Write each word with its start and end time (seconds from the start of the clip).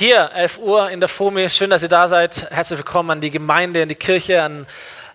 hier, 0.00 0.30
11 0.34 0.58
Uhr 0.60 0.90
in 0.90 0.98
der 0.98 1.10
FOMI. 1.10 1.50
Schön, 1.50 1.68
dass 1.68 1.82
ihr 1.82 1.90
da 1.90 2.08
seid. 2.08 2.50
Herzlich 2.50 2.78
willkommen 2.78 3.10
an 3.10 3.20
die 3.20 3.30
Gemeinde, 3.30 3.82
an 3.82 3.88
die 3.90 3.94
Kirche, 3.94 4.42
an 4.42 4.66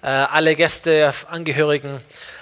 äh, 0.04 0.06
alle 0.06 0.56
Gäste, 0.56 1.12
Angehörigen. 1.28 2.00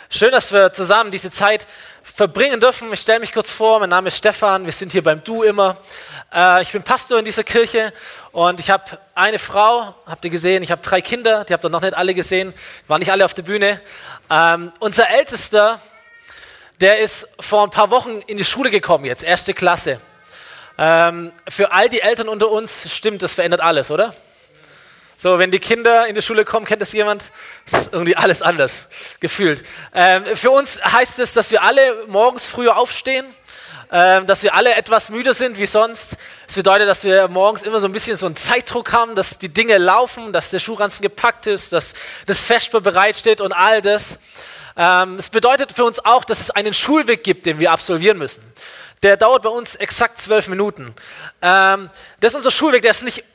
Schön, 0.10 0.34
dass 0.34 0.52
wir 0.52 0.74
zusammen 0.74 1.10
diese 1.10 1.32
Zeit 1.32 1.66
verbringen 2.04 2.60
dürfen. 2.60 2.92
Ich 2.92 3.00
stelle 3.00 3.22
mich 3.22 3.32
kurz 3.32 3.50
vor, 3.50 3.80
mein 3.80 3.92
Name 3.92 4.10
ist 4.10 4.18
Stefan, 4.18 4.66
wir 4.66 4.74
sind 4.74 4.92
hier 4.92 5.02
beim 5.02 5.24
Du 5.24 5.44
immer. 5.44 5.78
Äh, 6.36 6.64
ich 6.64 6.74
bin 6.74 6.84
Pastor 6.84 7.18
in 7.18 7.24
dieser 7.24 7.46
Kirche 7.46 7.94
und 8.34 8.60
ich 8.60 8.70
habe 8.70 8.84
eine 9.16 9.40
Frau, 9.40 9.96
habt 10.06 10.26
ihr 10.26 10.32
gesehen, 10.32 10.64
ich 10.64 10.72
habe 10.72 10.82
drei 10.82 11.00
Kinder, 11.00 11.46
die 11.46 11.54
habt 11.54 11.64
ihr 11.64 11.70
noch 11.70 11.82
nicht 11.82 11.96
alle 11.96 12.14
gesehen, 12.14 12.54
waren 12.90 13.00
nicht 13.00 13.12
alle 13.14 13.24
auf 13.24 13.34
der 13.34 13.44
Bühne. 13.44 13.80
Ähm, 14.30 14.74
unser 14.80 15.10
Ältester, 15.10 15.80
der 16.82 17.00
ist 17.00 17.26
vor 17.40 17.64
ein 17.64 17.70
paar 17.70 17.90
Wochen 17.90 18.20
in 18.28 18.36
die 18.36 18.44
Schule 18.44 18.70
gekommen, 18.70 19.06
jetzt 19.06 19.24
erste 19.24 19.54
Klasse. 19.54 20.02
Ähm, 20.78 21.32
für 21.48 21.72
all 21.72 21.90
die 21.90 22.02
Eltern 22.02 22.30
unter 22.30 22.50
uns 22.50 22.92
stimmt, 22.92 23.22
das 23.22 23.34
verändert 23.34 23.62
alles, 23.62 23.92
oder? 23.92 24.14
So, 25.16 25.38
wenn 25.38 25.52
die 25.52 25.60
Kinder 25.60 26.08
in 26.08 26.16
die 26.16 26.22
Schule 26.22 26.44
kommen, 26.44 26.66
kennt 26.66 26.82
das 26.82 26.92
jemand? 26.92 27.26
Das 27.70 27.82
ist 27.82 27.94
irgendwie 27.94 28.16
alles 28.16 28.42
anders 28.42 28.90
gefühlt. 29.20 29.64
Ähm, 29.94 30.26
für 30.36 30.50
uns 30.50 30.84
heißt 30.84 31.20
es, 31.20 31.34
dass 31.34 31.52
wir 31.52 31.62
alle 31.62 32.08
morgens 32.08 32.48
früher 32.48 32.76
aufstehen, 32.76 33.26
ähm, 33.92 34.26
dass 34.26 34.42
wir 34.42 34.56
alle 34.56 34.74
etwas 34.74 35.10
müde 35.12 35.36
sind 35.36 35.60
wie 35.60 35.68
sonst. 35.68 36.18
Das 36.48 36.56
bedeutet, 36.56 36.90
dass 36.90 37.04
wir 37.04 37.28
morgens 37.28 37.62
immer 37.62 37.80
so 37.80 37.88
ein 37.88 37.92
bisschen 37.92 38.18
so 38.18 38.26
einen 38.26 38.36
Zeitdruck 38.36 38.92
haben, 38.92 39.14
dass 39.14 39.38
die 39.38 39.50
Dinge 39.50 39.78
laufen, 39.78 40.34
dass 40.34 40.50
der 40.50 40.58
Schuhranzen 40.58 41.04
gepackt 41.04 41.46
ist, 41.46 41.74
dass 41.74 41.94
das 42.26 42.44
Vesper 42.44 42.82
bereitsteht 42.82 43.40
und 43.40 43.54
all 43.54 43.84
das. 43.84 44.18
Ähm, 44.76 45.18
es 45.18 45.30
bedeutet 45.30 45.72
für 45.72 45.86
uns 45.86 46.04
auch, 46.04 46.26
dass 46.26 46.42
es 46.42 46.50
einen 46.50 46.74
Schulweg 46.74 47.24
gibt, 47.24 47.46
den 47.46 47.60
wir 47.60 47.72
absolvieren 47.72 48.18
müssen. 48.18 48.42
Der 49.04 49.18
dauert 49.18 49.44
bei 49.44 49.50
uns 49.50 49.76
exakt 49.76 50.22
zwölf 50.22 50.48
Minuten. 50.48 50.96
Ähm, 51.42 51.90
das 52.22 52.32
ist 52.32 52.38
unser 52.38 52.52
Schulweg, 52.52 52.84
der 52.84 52.92
ist, 52.92 53.04
nicht, 53.04 53.26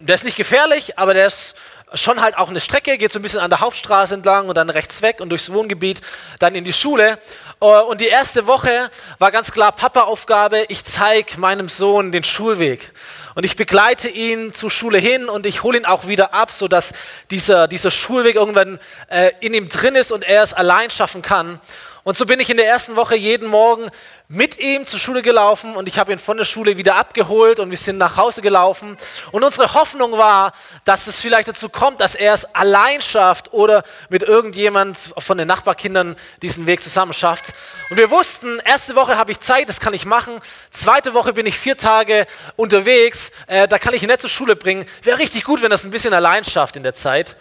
der 0.00 0.16
ist 0.16 0.24
nicht 0.24 0.36
gefährlich, 0.36 0.98
aber 0.98 1.14
der 1.14 1.28
ist 1.28 1.54
schon 1.94 2.20
halt 2.20 2.36
auch 2.36 2.48
eine 2.48 2.58
Strecke, 2.58 2.98
geht 2.98 3.12
so 3.12 3.20
ein 3.20 3.22
bisschen 3.22 3.38
an 3.38 3.48
der 3.48 3.60
Hauptstraße 3.60 4.12
entlang 4.12 4.48
und 4.48 4.56
dann 4.56 4.70
rechts 4.70 5.02
weg 5.02 5.20
und 5.20 5.28
durchs 5.28 5.52
Wohngebiet, 5.52 6.00
dann 6.40 6.56
in 6.56 6.64
die 6.64 6.72
Schule. 6.72 7.20
Äh, 7.60 7.64
und 7.64 8.00
die 8.00 8.08
erste 8.08 8.48
Woche 8.48 8.90
war 9.20 9.30
ganz 9.30 9.52
klar 9.52 9.70
Papa-Aufgabe, 9.70 10.64
ich 10.66 10.82
zeige 10.82 11.38
meinem 11.38 11.68
Sohn 11.68 12.10
den 12.10 12.24
Schulweg. 12.24 12.92
Und 13.36 13.44
ich 13.44 13.54
begleite 13.54 14.08
ihn 14.08 14.52
zur 14.52 14.72
Schule 14.72 14.98
hin 14.98 15.28
und 15.28 15.46
ich 15.46 15.62
hole 15.62 15.78
ihn 15.78 15.84
auch 15.84 16.08
wieder 16.08 16.34
ab, 16.34 16.50
sodass 16.50 16.92
dieser, 17.30 17.68
dieser 17.68 17.92
Schulweg 17.92 18.34
irgendwann 18.34 18.80
äh, 19.08 19.30
in 19.38 19.54
ihm 19.54 19.68
drin 19.68 19.94
ist 19.94 20.10
und 20.10 20.24
er 20.24 20.42
es 20.42 20.52
allein 20.52 20.90
schaffen 20.90 21.22
kann. 21.22 21.60
Und 22.02 22.18
so 22.18 22.26
bin 22.26 22.38
ich 22.38 22.50
in 22.50 22.58
der 22.58 22.66
ersten 22.66 22.96
Woche 22.96 23.16
jeden 23.16 23.48
Morgen 23.48 23.90
mit 24.28 24.58
ihm 24.58 24.86
zur 24.86 24.98
Schule 24.98 25.20
gelaufen 25.20 25.76
und 25.76 25.86
ich 25.86 25.98
habe 25.98 26.10
ihn 26.10 26.18
von 26.18 26.38
der 26.38 26.46
Schule 26.46 26.78
wieder 26.78 26.96
abgeholt 26.96 27.60
und 27.60 27.70
wir 27.70 27.76
sind 27.76 27.98
nach 27.98 28.16
Hause 28.16 28.40
gelaufen. 28.40 28.96
Und 29.32 29.44
unsere 29.44 29.74
Hoffnung 29.74 30.12
war, 30.12 30.54
dass 30.86 31.06
es 31.06 31.20
vielleicht 31.20 31.46
dazu 31.46 31.68
kommt, 31.68 32.00
dass 32.00 32.14
er 32.14 32.32
es 32.32 32.46
allein 32.54 33.02
schafft 33.02 33.52
oder 33.52 33.84
mit 34.08 34.22
irgendjemand 34.22 34.96
von 35.18 35.36
den 35.36 35.46
Nachbarkindern 35.46 36.16
diesen 36.40 36.64
Weg 36.66 36.82
zusammen 36.82 37.12
schafft. 37.12 37.52
Und 37.90 37.98
wir 37.98 38.10
wussten, 38.10 38.60
erste 38.60 38.96
Woche 38.96 39.18
habe 39.18 39.30
ich 39.30 39.40
Zeit, 39.40 39.68
das 39.68 39.78
kann 39.78 39.92
ich 39.92 40.06
machen. 40.06 40.40
Zweite 40.70 41.12
Woche 41.12 41.34
bin 41.34 41.44
ich 41.44 41.58
vier 41.58 41.76
Tage 41.76 42.26
unterwegs, 42.56 43.30
äh, 43.46 43.68
da 43.68 43.78
kann 43.78 43.92
ich 43.92 44.02
ihn 44.02 44.08
nicht 44.08 44.22
zur 44.22 44.30
Schule 44.30 44.56
bringen. 44.56 44.86
Wäre 45.02 45.18
richtig 45.18 45.44
gut, 45.44 45.60
wenn 45.60 45.70
er 45.70 45.74
es 45.74 45.84
ein 45.84 45.90
bisschen 45.90 46.14
allein 46.14 46.44
schafft 46.44 46.76
in 46.76 46.82
der 46.82 46.94
Zeit. 46.94 47.36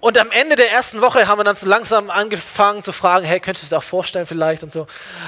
Und 0.00 0.16
am 0.16 0.30
Ende 0.30 0.56
der 0.56 0.72
ersten 0.72 1.02
Woche 1.02 1.28
haben 1.28 1.38
wir 1.38 1.44
dann 1.44 1.56
so 1.56 1.66
langsam 1.66 2.08
angefangen 2.08 2.82
zu 2.82 2.90
fragen, 2.90 3.26
hey, 3.26 3.38
könntest 3.38 3.66
du 3.66 3.74
dir 3.74 3.78
auch 3.78 3.82
vorstellen 3.82 4.26
vielleicht 4.26 4.62
und 4.62 4.72
so, 4.72 4.86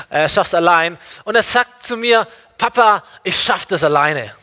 äh, 0.09 0.28
schaff's 0.28 0.55
allein. 0.55 0.97
Und 1.25 1.34
er 1.34 1.42
sagt 1.42 1.87
zu 1.87 1.97
mir, 1.98 2.27
Papa, 2.56 3.05
ich 3.23 3.39
schaff 3.39 3.67
das 3.67 3.84
alleine. 3.84 4.34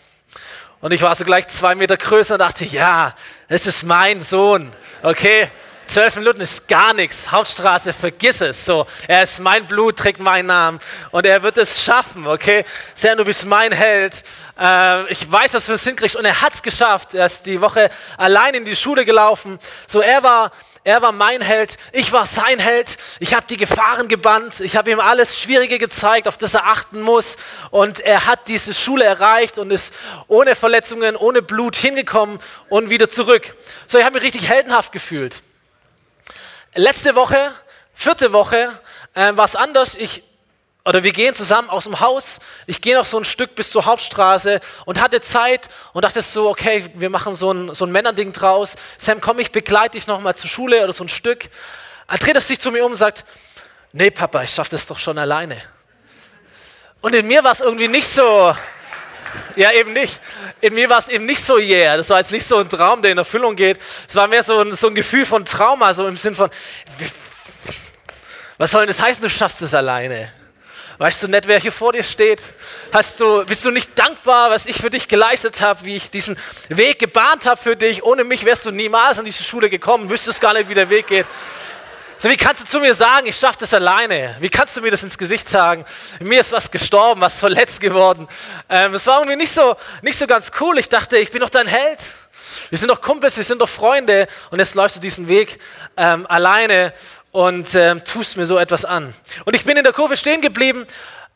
Und 0.81 0.93
ich 0.93 1.01
war 1.01 1.15
so 1.15 1.25
gleich 1.25 1.47
zwei 1.47 1.73
Meter 1.73 1.97
größer 1.97 2.35
und 2.35 2.39
dachte, 2.39 2.63
ja, 2.63 3.15
das 3.47 3.65
ist 3.65 3.83
mein 3.83 4.21
Sohn, 4.21 4.71
okay? 5.01 5.49
Zwölf 5.89 6.17
Minuten 6.17 6.39
ist 6.39 6.67
gar 6.67 6.93
nichts. 6.93 7.31
Hauptstraße, 7.31 7.93
vergiss 7.93 8.41
es. 8.41 8.63
So, 8.63 8.85
er 9.07 9.23
ist 9.23 9.39
mein 9.39 9.65
Blut, 9.65 9.97
trägt 9.97 10.19
meinen 10.19 10.45
Namen 10.45 10.79
und 11.09 11.25
er 11.25 11.41
wird 11.41 11.57
es 11.57 11.83
schaffen, 11.83 12.27
okay? 12.27 12.63
Sehr, 12.93 13.15
du 13.15 13.25
bist 13.25 13.43
mein 13.47 13.71
Held. 13.71 14.21
Äh, 14.59 15.11
ich 15.11 15.31
weiß, 15.31 15.53
dass 15.53 15.65
du 15.65 15.73
es 15.73 15.83
hinkriegst 15.83 16.15
und 16.15 16.25
er 16.25 16.41
hat 16.41 16.53
es 16.53 16.61
geschafft. 16.61 17.15
Er 17.15 17.25
ist 17.25 17.43
die 17.47 17.59
Woche 17.59 17.89
allein 18.17 18.53
in 18.53 18.65
die 18.65 18.75
Schule 18.75 19.03
gelaufen. 19.03 19.57
So, 19.87 20.01
er 20.01 20.21
war 20.21 20.51
er 20.83 21.01
war 21.01 21.11
mein 21.11 21.41
Held, 21.41 21.75
ich 21.91 22.11
war 22.11 22.27
sein 22.27 22.59
Held. 22.59 22.97
Ich 23.19 23.33
habe 23.33 23.47
die 23.47 23.57
Gefahren 23.57 24.07
gebannt, 24.07 24.59
ich 24.59 24.75
habe 24.75 24.91
ihm 24.91 24.99
alles 24.99 25.39
Schwierige 25.39 25.79
gezeigt, 25.79 26.27
auf 26.27 26.37
das 26.37 26.53
er 26.53 26.67
achten 26.67 27.01
muss. 27.01 27.35
Und 27.71 27.99
er 27.99 28.27
hat 28.27 28.47
diese 28.47 28.75
Schule 28.75 29.05
erreicht 29.05 29.57
und 29.57 29.71
ist 29.71 29.91
ohne 30.27 30.55
Verletzungen, 30.55 31.15
ohne 31.15 31.41
Blut 31.41 31.75
hingekommen 31.75 32.37
und 32.69 32.91
wieder 32.91 33.09
zurück. 33.09 33.57
So, 33.87 33.97
ich 33.97 34.05
habe 34.05 34.13
mich 34.13 34.23
richtig 34.23 34.47
heldenhaft 34.47 34.91
gefühlt. 34.91 35.41
Letzte 36.79 37.13
Woche, 37.13 37.53
vierte 37.93 38.31
Woche, 38.31 38.71
äh, 39.13 39.35
war 39.35 39.43
es 39.43 39.57
anders. 39.57 39.95
Ich, 39.95 40.23
oder 40.85 41.03
wir 41.03 41.11
gehen 41.11 41.35
zusammen 41.35 41.69
aus 41.69 41.83
dem 41.83 41.99
Haus. 41.99 42.39
Ich 42.67 42.79
gehe 42.79 42.95
noch 42.95 43.05
so 43.05 43.17
ein 43.17 43.25
Stück 43.25 43.53
bis 43.53 43.69
zur 43.69 43.83
Hauptstraße 43.83 44.61
und 44.85 45.01
hatte 45.01 45.19
Zeit 45.19 45.67
und 45.91 46.05
dachte 46.05 46.21
so, 46.21 46.47
okay, 46.47 46.89
wir 46.93 47.09
machen 47.09 47.35
so 47.35 47.51
ein, 47.51 47.75
so 47.75 47.85
ein 47.85 47.91
Männerding 47.91 48.31
draus. 48.31 48.77
Sam, 48.97 49.19
komm, 49.19 49.39
ich 49.39 49.51
begleite 49.51 49.97
dich 49.97 50.07
noch 50.07 50.21
mal 50.21 50.37
zur 50.37 50.49
Schule 50.49 50.81
oder 50.81 50.93
so 50.93 51.03
ein 51.03 51.09
Stück. 51.09 51.49
Dann 52.07 52.17
dreht 52.17 52.35
er 52.35 52.39
sich 52.39 52.61
zu 52.61 52.71
mir 52.71 52.85
um 52.85 52.93
und 52.93 52.97
sagt, 52.97 53.25
nee, 53.91 54.09
Papa, 54.09 54.43
ich 54.43 54.51
schaffe 54.51 54.71
das 54.71 54.87
doch 54.87 54.99
schon 54.99 55.17
alleine. 55.17 55.61
Und 57.01 57.13
in 57.13 57.27
mir 57.27 57.43
war 57.43 57.51
es 57.51 57.59
irgendwie 57.59 57.89
nicht 57.89 58.07
so, 58.07 58.55
ja, 59.55 59.71
eben 59.71 59.93
nicht. 59.93 60.19
In 60.61 60.73
mir 60.73 60.89
war 60.89 60.99
es 60.99 61.07
eben 61.07 61.25
nicht 61.25 61.43
so 61.43 61.57
yeah. 61.57 61.97
Das 61.97 62.09
war 62.09 62.19
jetzt 62.19 62.31
nicht 62.31 62.45
so 62.45 62.57
ein 62.57 62.69
Traum, 62.69 63.01
der 63.01 63.11
in 63.11 63.17
Erfüllung 63.17 63.55
geht. 63.55 63.79
Es 64.07 64.15
war 64.15 64.27
mehr 64.27 64.43
so 64.43 64.61
ein, 64.61 64.73
so 64.73 64.87
ein 64.87 64.95
Gefühl 64.95 65.25
von 65.25 65.45
Trauma, 65.45 65.93
so 65.93 66.07
im 66.07 66.17
Sinn 66.17 66.35
von, 66.35 66.49
was 68.57 68.71
soll 68.71 68.81
denn 68.81 68.89
das 68.89 69.01
heißen, 69.01 69.21
du 69.21 69.29
schaffst 69.29 69.61
es 69.61 69.73
alleine? 69.73 70.31
Weißt 70.99 71.23
du 71.23 71.29
nicht, 71.29 71.47
wer 71.47 71.59
hier 71.61 71.71
vor 71.71 71.93
dir 71.93 72.03
steht? 72.03 72.43
Hast 72.91 73.21
du, 73.21 73.45
bist 73.45 73.63
du 73.63 73.71
nicht 73.71 73.97
dankbar, 73.97 74.49
was 74.49 74.65
ich 74.65 74.81
für 74.81 74.89
dich 74.89 75.07
geleistet 75.07 75.61
habe, 75.61 75.85
wie 75.85 75.95
ich 75.95 76.11
diesen 76.11 76.37
Weg 76.67 76.99
gebahnt 76.99 77.45
habe 77.45 77.55
für 77.55 77.77
dich? 77.77 78.03
Ohne 78.03 78.25
mich 78.25 78.43
wärst 78.43 78.65
du 78.65 78.71
niemals 78.71 79.17
an 79.17 79.23
diese 79.23 79.43
Schule 79.43 79.69
gekommen, 79.69 80.09
wüsstest 80.09 80.41
gar 80.41 80.53
nicht, 80.53 80.67
wie 80.67 80.73
der 80.73 80.89
Weg 80.89 81.07
geht. 81.07 81.25
So, 82.21 82.29
wie 82.29 82.35
kannst 82.35 82.63
du 82.63 82.67
zu 82.67 82.81
mir 82.81 82.93
sagen, 82.93 83.27
ich 83.27 83.37
schaffe 83.37 83.59
das 83.61 83.73
alleine? 83.73 84.35
Wie 84.41 84.49
kannst 84.49 84.75
du 84.75 84.81
mir 84.81 84.91
das 84.91 85.03
ins 85.03 85.17
Gesicht 85.17 85.47
sagen? 85.47 85.85
Mir 86.19 86.41
ist 86.41 86.51
was 86.51 86.69
gestorben, 86.69 87.21
was 87.21 87.39
verletzt 87.39 87.79
geworden. 87.79 88.27
Ähm, 88.67 88.93
es 88.93 89.07
war 89.07 89.19
irgendwie 89.19 89.37
nicht 89.37 89.53
so, 89.53 89.77
nicht 90.01 90.19
so 90.19 90.27
ganz 90.27 90.51
cool. 90.59 90.77
Ich 90.79 90.89
dachte, 90.89 91.15
ich 91.15 91.31
bin 91.31 91.39
doch 91.39 91.49
dein 91.49 91.67
Held. 91.67 91.99
Wir 92.67 92.77
sind 92.77 92.89
doch 92.89 92.99
Kumpels, 92.99 93.37
wir 93.37 93.45
sind 93.45 93.61
doch 93.61 93.69
Freunde. 93.69 94.27
Und 94.51 94.59
jetzt 94.59 94.75
läufst 94.75 94.97
du 94.97 94.99
diesen 94.99 95.29
Weg 95.29 95.61
ähm, 95.95 96.27
alleine 96.27 96.91
und 97.31 97.73
ähm, 97.75 98.03
tust 98.03 98.35
mir 98.35 98.45
so 98.45 98.57
etwas 98.57 98.83
an. 98.83 99.13
Und 99.45 99.55
ich 99.55 99.63
bin 99.63 99.77
in 99.77 99.85
der 99.85 99.93
Kurve 99.93 100.17
stehen 100.17 100.41
geblieben 100.41 100.87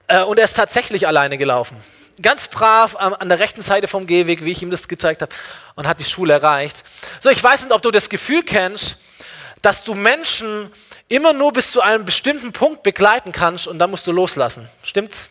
äh, 0.08 0.22
und 0.24 0.38
er 0.38 0.44
ist 0.44 0.56
tatsächlich 0.56 1.08
alleine 1.08 1.38
gelaufen. 1.38 1.78
Ganz 2.22 2.50
brav 2.50 2.98
an, 2.98 3.14
an 3.14 3.30
der 3.30 3.40
rechten 3.40 3.62
Seite 3.62 3.88
vom 3.88 4.06
Gehweg, 4.06 4.44
wie 4.44 4.52
ich 4.52 4.62
ihm 4.62 4.70
das 4.70 4.90
gezeigt 4.90 5.22
habe, 5.22 5.34
und 5.76 5.88
hat 5.88 6.02
die 6.02 6.04
Schule 6.04 6.34
erreicht. 6.34 6.84
So, 7.22 7.30
ich 7.30 7.42
weiß 7.42 7.62
nicht, 7.64 7.72
ob 7.72 7.82
du 7.82 7.90
das 7.90 8.10
Gefühl 8.10 8.44
kennst, 8.44 8.98
dass 9.64 9.84
du 9.84 9.96
Menschen 9.96 10.72
immer 11.08 11.34
nur 11.34 11.54
bis 11.54 11.72
zu 11.72 11.82
einem 11.82 12.06
bestimmten 12.06 12.52
Punkt 12.52 12.84
begleiten 12.84 13.32
kannst 13.32 13.66
und 13.66 13.80
dann 13.80 13.90
musst 13.90 14.06
du 14.06 14.12
loslassen. 14.12 14.70
Stimmt's? 14.84 15.30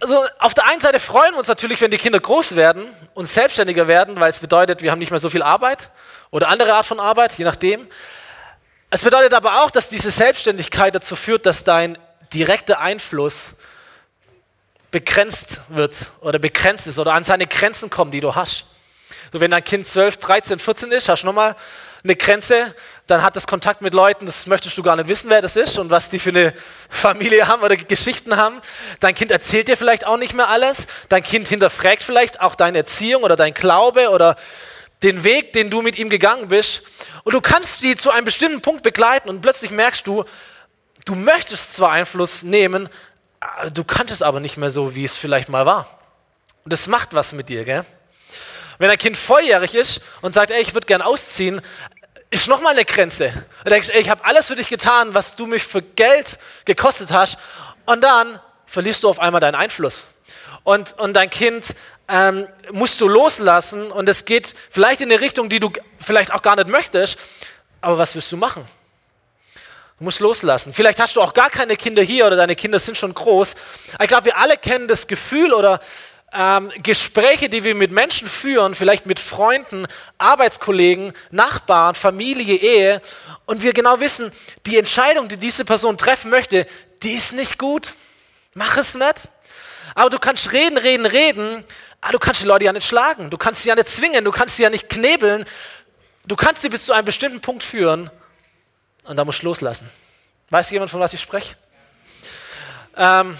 Also 0.00 0.26
auf 0.38 0.54
der 0.54 0.66
einen 0.66 0.80
Seite 0.80 1.00
freuen 1.00 1.32
wir 1.32 1.38
uns 1.38 1.48
natürlich, 1.48 1.80
wenn 1.82 1.90
die 1.90 1.98
Kinder 1.98 2.18
groß 2.18 2.56
werden 2.56 2.86
und 3.12 3.26
selbstständiger 3.26 3.88
werden, 3.88 4.18
weil 4.18 4.30
es 4.30 4.40
bedeutet, 4.40 4.82
wir 4.82 4.90
haben 4.90 4.98
nicht 4.98 5.10
mehr 5.10 5.20
so 5.20 5.28
viel 5.28 5.42
Arbeit 5.42 5.90
oder 6.30 6.48
andere 6.48 6.74
Art 6.74 6.86
von 6.86 6.98
Arbeit, 6.98 7.34
je 7.34 7.44
nachdem. 7.44 7.86
Es 8.88 9.02
bedeutet 9.02 9.34
aber 9.34 9.62
auch, 9.62 9.70
dass 9.70 9.90
diese 9.90 10.10
Selbstständigkeit 10.10 10.94
dazu 10.94 11.16
führt, 11.16 11.44
dass 11.44 11.62
dein 11.62 11.98
direkter 12.32 12.80
Einfluss 12.80 13.52
begrenzt 14.90 15.60
wird 15.68 16.10
oder 16.20 16.38
begrenzt 16.38 16.86
ist 16.86 16.98
oder 16.98 17.12
an 17.12 17.24
seine 17.24 17.46
Grenzen 17.46 17.90
kommt, 17.90 18.14
die 18.14 18.20
du 18.20 18.34
hast. 18.34 18.64
So, 19.30 19.40
wenn 19.40 19.50
dein 19.50 19.64
Kind 19.64 19.86
12, 19.86 20.16
13, 20.18 20.58
14 20.58 20.92
ist, 20.92 21.08
hast 21.08 21.22
du 21.22 21.26
nochmal 21.26 21.54
eine 22.04 22.16
Grenze, 22.16 22.74
dann 23.06 23.22
hat 23.22 23.34
es 23.34 23.46
Kontakt 23.46 23.80
mit 23.80 23.94
Leuten, 23.94 24.26
das 24.26 24.46
möchtest 24.46 24.76
du 24.76 24.82
gar 24.82 24.94
nicht 24.94 25.08
wissen, 25.08 25.30
wer 25.30 25.40
das 25.40 25.56
ist 25.56 25.78
und 25.78 25.90
was 25.90 26.10
die 26.10 26.18
für 26.18 26.30
eine 26.30 26.52
Familie 26.90 27.48
haben 27.48 27.62
oder 27.62 27.76
Geschichten 27.76 28.36
haben. 28.36 28.60
Dein 29.00 29.14
Kind 29.14 29.30
erzählt 29.30 29.68
dir 29.68 29.76
vielleicht 29.78 30.06
auch 30.06 30.18
nicht 30.18 30.34
mehr 30.34 30.48
alles. 30.48 30.86
Dein 31.08 31.22
Kind 31.22 31.48
hinterfragt 31.48 32.02
vielleicht 32.02 32.42
auch 32.42 32.54
deine 32.54 32.78
Erziehung 32.78 33.22
oder 33.22 33.36
dein 33.36 33.54
Glaube 33.54 34.10
oder 34.10 34.36
den 35.02 35.24
Weg, 35.24 35.54
den 35.54 35.70
du 35.70 35.80
mit 35.80 35.96
ihm 35.96 36.10
gegangen 36.10 36.48
bist. 36.48 36.82
Und 37.24 37.32
du 37.32 37.40
kannst 37.40 37.82
die 37.82 37.96
zu 37.96 38.10
einem 38.10 38.24
bestimmten 38.24 38.60
Punkt 38.60 38.82
begleiten 38.82 39.30
und 39.30 39.40
plötzlich 39.40 39.70
merkst 39.70 40.06
du, 40.06 40.24
du 41.06 41.14
möchtest 41.14 41.74
zwar 41.74 41.90
Einfluss 41.90 42.42
nehmen, 42.42 42.90
du 43.72 43.82
kanntest 43.82 44.22
aber 44.22 44.40
nicht 44.40 44.58
mehr 44.58 44.70
so, 44.70 44.94
wie 44.94 45.04
es 45.04 45.16
vielleicht 45.16 45.48
mal 45.48 45.64
war. 45.64 45.98
Und 46.64 46.72
das 46.72 46.86
macht 46.86 47.14
was 47.14 47.32
mit 47.32 47.48
dir, 47.48 47.64
gell? 47.64 47.84
Wenn 48.78 48.90
ein 48.90 48.98
Kind 48.98 49.16
volljährig 49.16 49.74
ist 49.74 50.00
und 50.20 50.34
sagt, 50.34 50.50
ey, 50.50 50.60
ich 50.60 50.74
würde 50.74 50.86
gern 50.86 51.02
ausziehen, 51.02 51.60
ist 52.34 52.48
nochmal 52.48 52.72
eine 52.72 52.84
Grenze. 52.84 53.32
Du 53.62 53.70
denkst, 53.70 53.90
ey, 53.90 54.00
ich 54.00 54.10
habe 54.10 54.24
alles 54.24 54.48
für 54.48 54.56
dich 54.56 54.68
getan, 54.68 55.14
was 55.14 55.36
du 55.36 55.46
mich 55.46 55.62
für 55.62 55.82
Geld 55.82 56.36
gekostet 56.64 57.12
hast. 57.12 57.38
Und 57.86 58.02
dann 58.02 58.40
verlierst 58.66 59.04
du 59.04 59.08
auf 59.08 59.20
einmal 59.20 59.40
deinen 59.40 59.54
Einfluss. 59.54 60.06
und, 60.64 60.98
und 60.98 61.14
dein 61.14 61.30
Kind 61.30 61.76
ähm, 62.08 62.48
musst 62.72 63.00
du 63.00 63.06
loslassen 63.06 63.92
und 63.92 64.08
es 64.08 64.24
geht 64.24 64.54
vielleicht 64.68 65.00
in 65.00 65.12
eine 65.12 65.20
Richtung, 65.20 65.48
die 65.48 65.60
du 65.60 65.72
vielleicht 66.00 66.32
auch 66.32 66.42
gar 66.42 66.56
nicht 66.56 66.68
möchtest, 66.68 67.18
aber 67.80 67.98
was 67.98 68.16
wirst 68.16 68.32
du 68.32 68.36
machen? 68.36 68.66
Du 69.98 70.04
musst 70.04 70.20
loslassen. 70.20 70.72
Vielleicht 70.72 70.98
hast 70.98 71.14
du 71.14 71.20
auch 71.20 71.34
gar 71.34 71.50
keine 71.50 71.76
Kinder 71.76 72.02
hier 72.02 72.26
oder 72.26 72.36
deine 72.36 72.56
Kinder 72.56 72.80
sind 72.80 72.98
schon 72.98 73.14
groß. 73.14 73.54
Ich 74.00 74.08
glaube, 74.08 74.24
wir 74.26 74.36
alle 74.36 74.56
kennen 74.56 74.88
das 74.88 75.06
Gefühl 75.06 75.52
oder 75.52 75.80
ähm, 76.34 76.72
Gespräche, 76.82 77.48
die 77.48 77.62
wir 77.62 77.74
mit 77.74 77.92
Menschen 77.92 78.28
führen, 78.28 78.74
vielleicht 78.74 79.06
mit 79.06 79.20
Freunden, 79.20 79.86
Arbeitskollegen, 80.18 81.12
Nachbarn, 81.30 81.94
Familie, 81.94 82.56
Ehe, 82.56 83.00
und 83.46 83.62
wir 83.62 83.72
genau 83.72 84.00
wissen, 84.00 84.32
die 84.66 84.76
Entscheidung, 84.76 85.28
die 85.28 85.36
diese 85.36 85.64
Person 85.64 85.96
treffen 85.96 86.30
möchte, 86.30 86.66
die 87.02 87.12
ist 87.12 87.32
nicht 87.32 87.58
gut. 87.58 87.94
Mach 88.54 88.76
es 88.76 88.94
nicht. 88.94 89.28
Aber 89.94 90.10
du 90.10 90.18
kannst 90.18 90.52
reden, 90.52 90.76
reden, 90.76 91.06
reden, 91.06 91.64
aber 92.00 92.12
du 92.12 92.18
kannst 92.18 92.42
die 92.42 92.46
Leute 92.46 92.64
ja 92.64 92.72
nicht 92.72 92.86
schlagen, 92.86 93.30
du 93.30 93.38
kannst 93.38 93.62
sie 93.62 93.68
ja 93.68 93.76
nicht 93.76 93.88
zwingen, 93.88 94.24
du 94.24 94.32
kannst 94.32 94.56
sie 94.56 94.64
ja 94.64 94.70
nicht 94.70 94.88
knebeln, 94.88 95.44
du 96.26 96.36
kannst 96.36 96.62
sie 96.62 96.68
bis 96.68 96.84
zu 96.84 96.92
einem 96.92 97.04
bestimmten 97.04 97.40
Punkt 97.40 97.62
führen 97.62 98.10
und 99.04 99.16
da 99.16 99.24
musst 99.24 99.42
du 99.42 99.46
loslassen. 99.46 99.88
Weiß 100.50 100.70
jemand, 100.70 100.90
von 100.90 101.00
was 101.00 101.14
ich 101.14 101.20
spreche? 101.20 101.54
Ähm, 102.96 103.38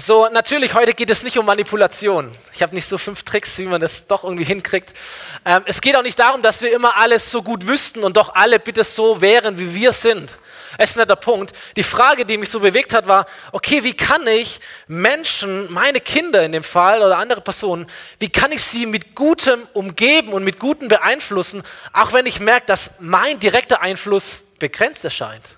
so, 0.00 0.28
natürlich, 0.28 0.72
heute 0.72 0.94
geht 0.94 1.10
es 1.10 1.22
nicht 1.22 1.36
um 1.36 1.44
Manipulation. 1.44 2.32
Ich 2.54 2.62
habe 2.62 2.74
nicht 2.74 2.86
so 2.86 2.96
fünf 2.96 3.22
Tricks, 3.22 3.58
wie 3.58 3.66
man 3.66 3.82
das 3.82 4.06
doch 4.06 4.24
irgendwie 4.24 4.44
hinkriegt. 4.44 4.96
Ähm, 5.44 5.62
es 5.66 5.80
geht 5.82 5.94
auch 5.94 6.02
nicht 6.02 6.18
darum, 6.18 6.42
dass 6.42 6.62
wir 6.62 6.72
immer 6.72 6.96
alles 6.96 7.30
so 7.30 7.42
gut 7.42 7.66
wüssten 7.66 8.02
und 8.02 8.16
doch 8.16 8.34
alle 8.34 8.58
bitte 8.58 8.82
so 8.82 9.20
wären, 9.20 9.58
wie 9.58 9.74
wir 9.74 9.92
sind. 9.92 10.38
Das 10.78 10.90
ist 10.90 10.96
nicht 10.96 11.10
der 11.10 11.16
Punkt. 11.16 11.52
Die 11.76 11.82
Frage, 11.82 12.24
die 12.24 12.38
mich 12.38 12.48
so 12.48 12.60
bewegt 12.60 12.94
hat, 12.94 13.08
war, 13.08 13.26
okay, 13.52 13.84
wie 13.84 13.92
kann 13.92 14.26
ich 14.26 14.60
Menschen, 14.88 15.70
meine 15.70 16.00
Kinder 16.00 16.42
in 16.44 16.52
dem 16.52 16.62
Fall 16.62 17.02
oder 17.02 17.18
andere 17.18 17.42
Personen, 17.42 17.86
wie 18.18 18.30
kann 18.30 18.52
ich 18.52 18.62
sie 18.62 18.86
mit 18.86 19.14
Gutem 19.14 19.68
umgeben 19.74 20.32
und 20.32 20.44
mit 20.44 20.58
Gutem 20.58 20.88
beeinflussen, 20.88 21.62
auch 21.92 22.14
wenn 22.14 22.24
ich 22.24 22.40
merke, 22.40 22.66
dass 22.66 22.92
mein 23.00 23.38
direkter 23.38 23.82
Einfluss 23.82 24.44
begrenzt 24.58 25.04
erscheint? 25.04 25.56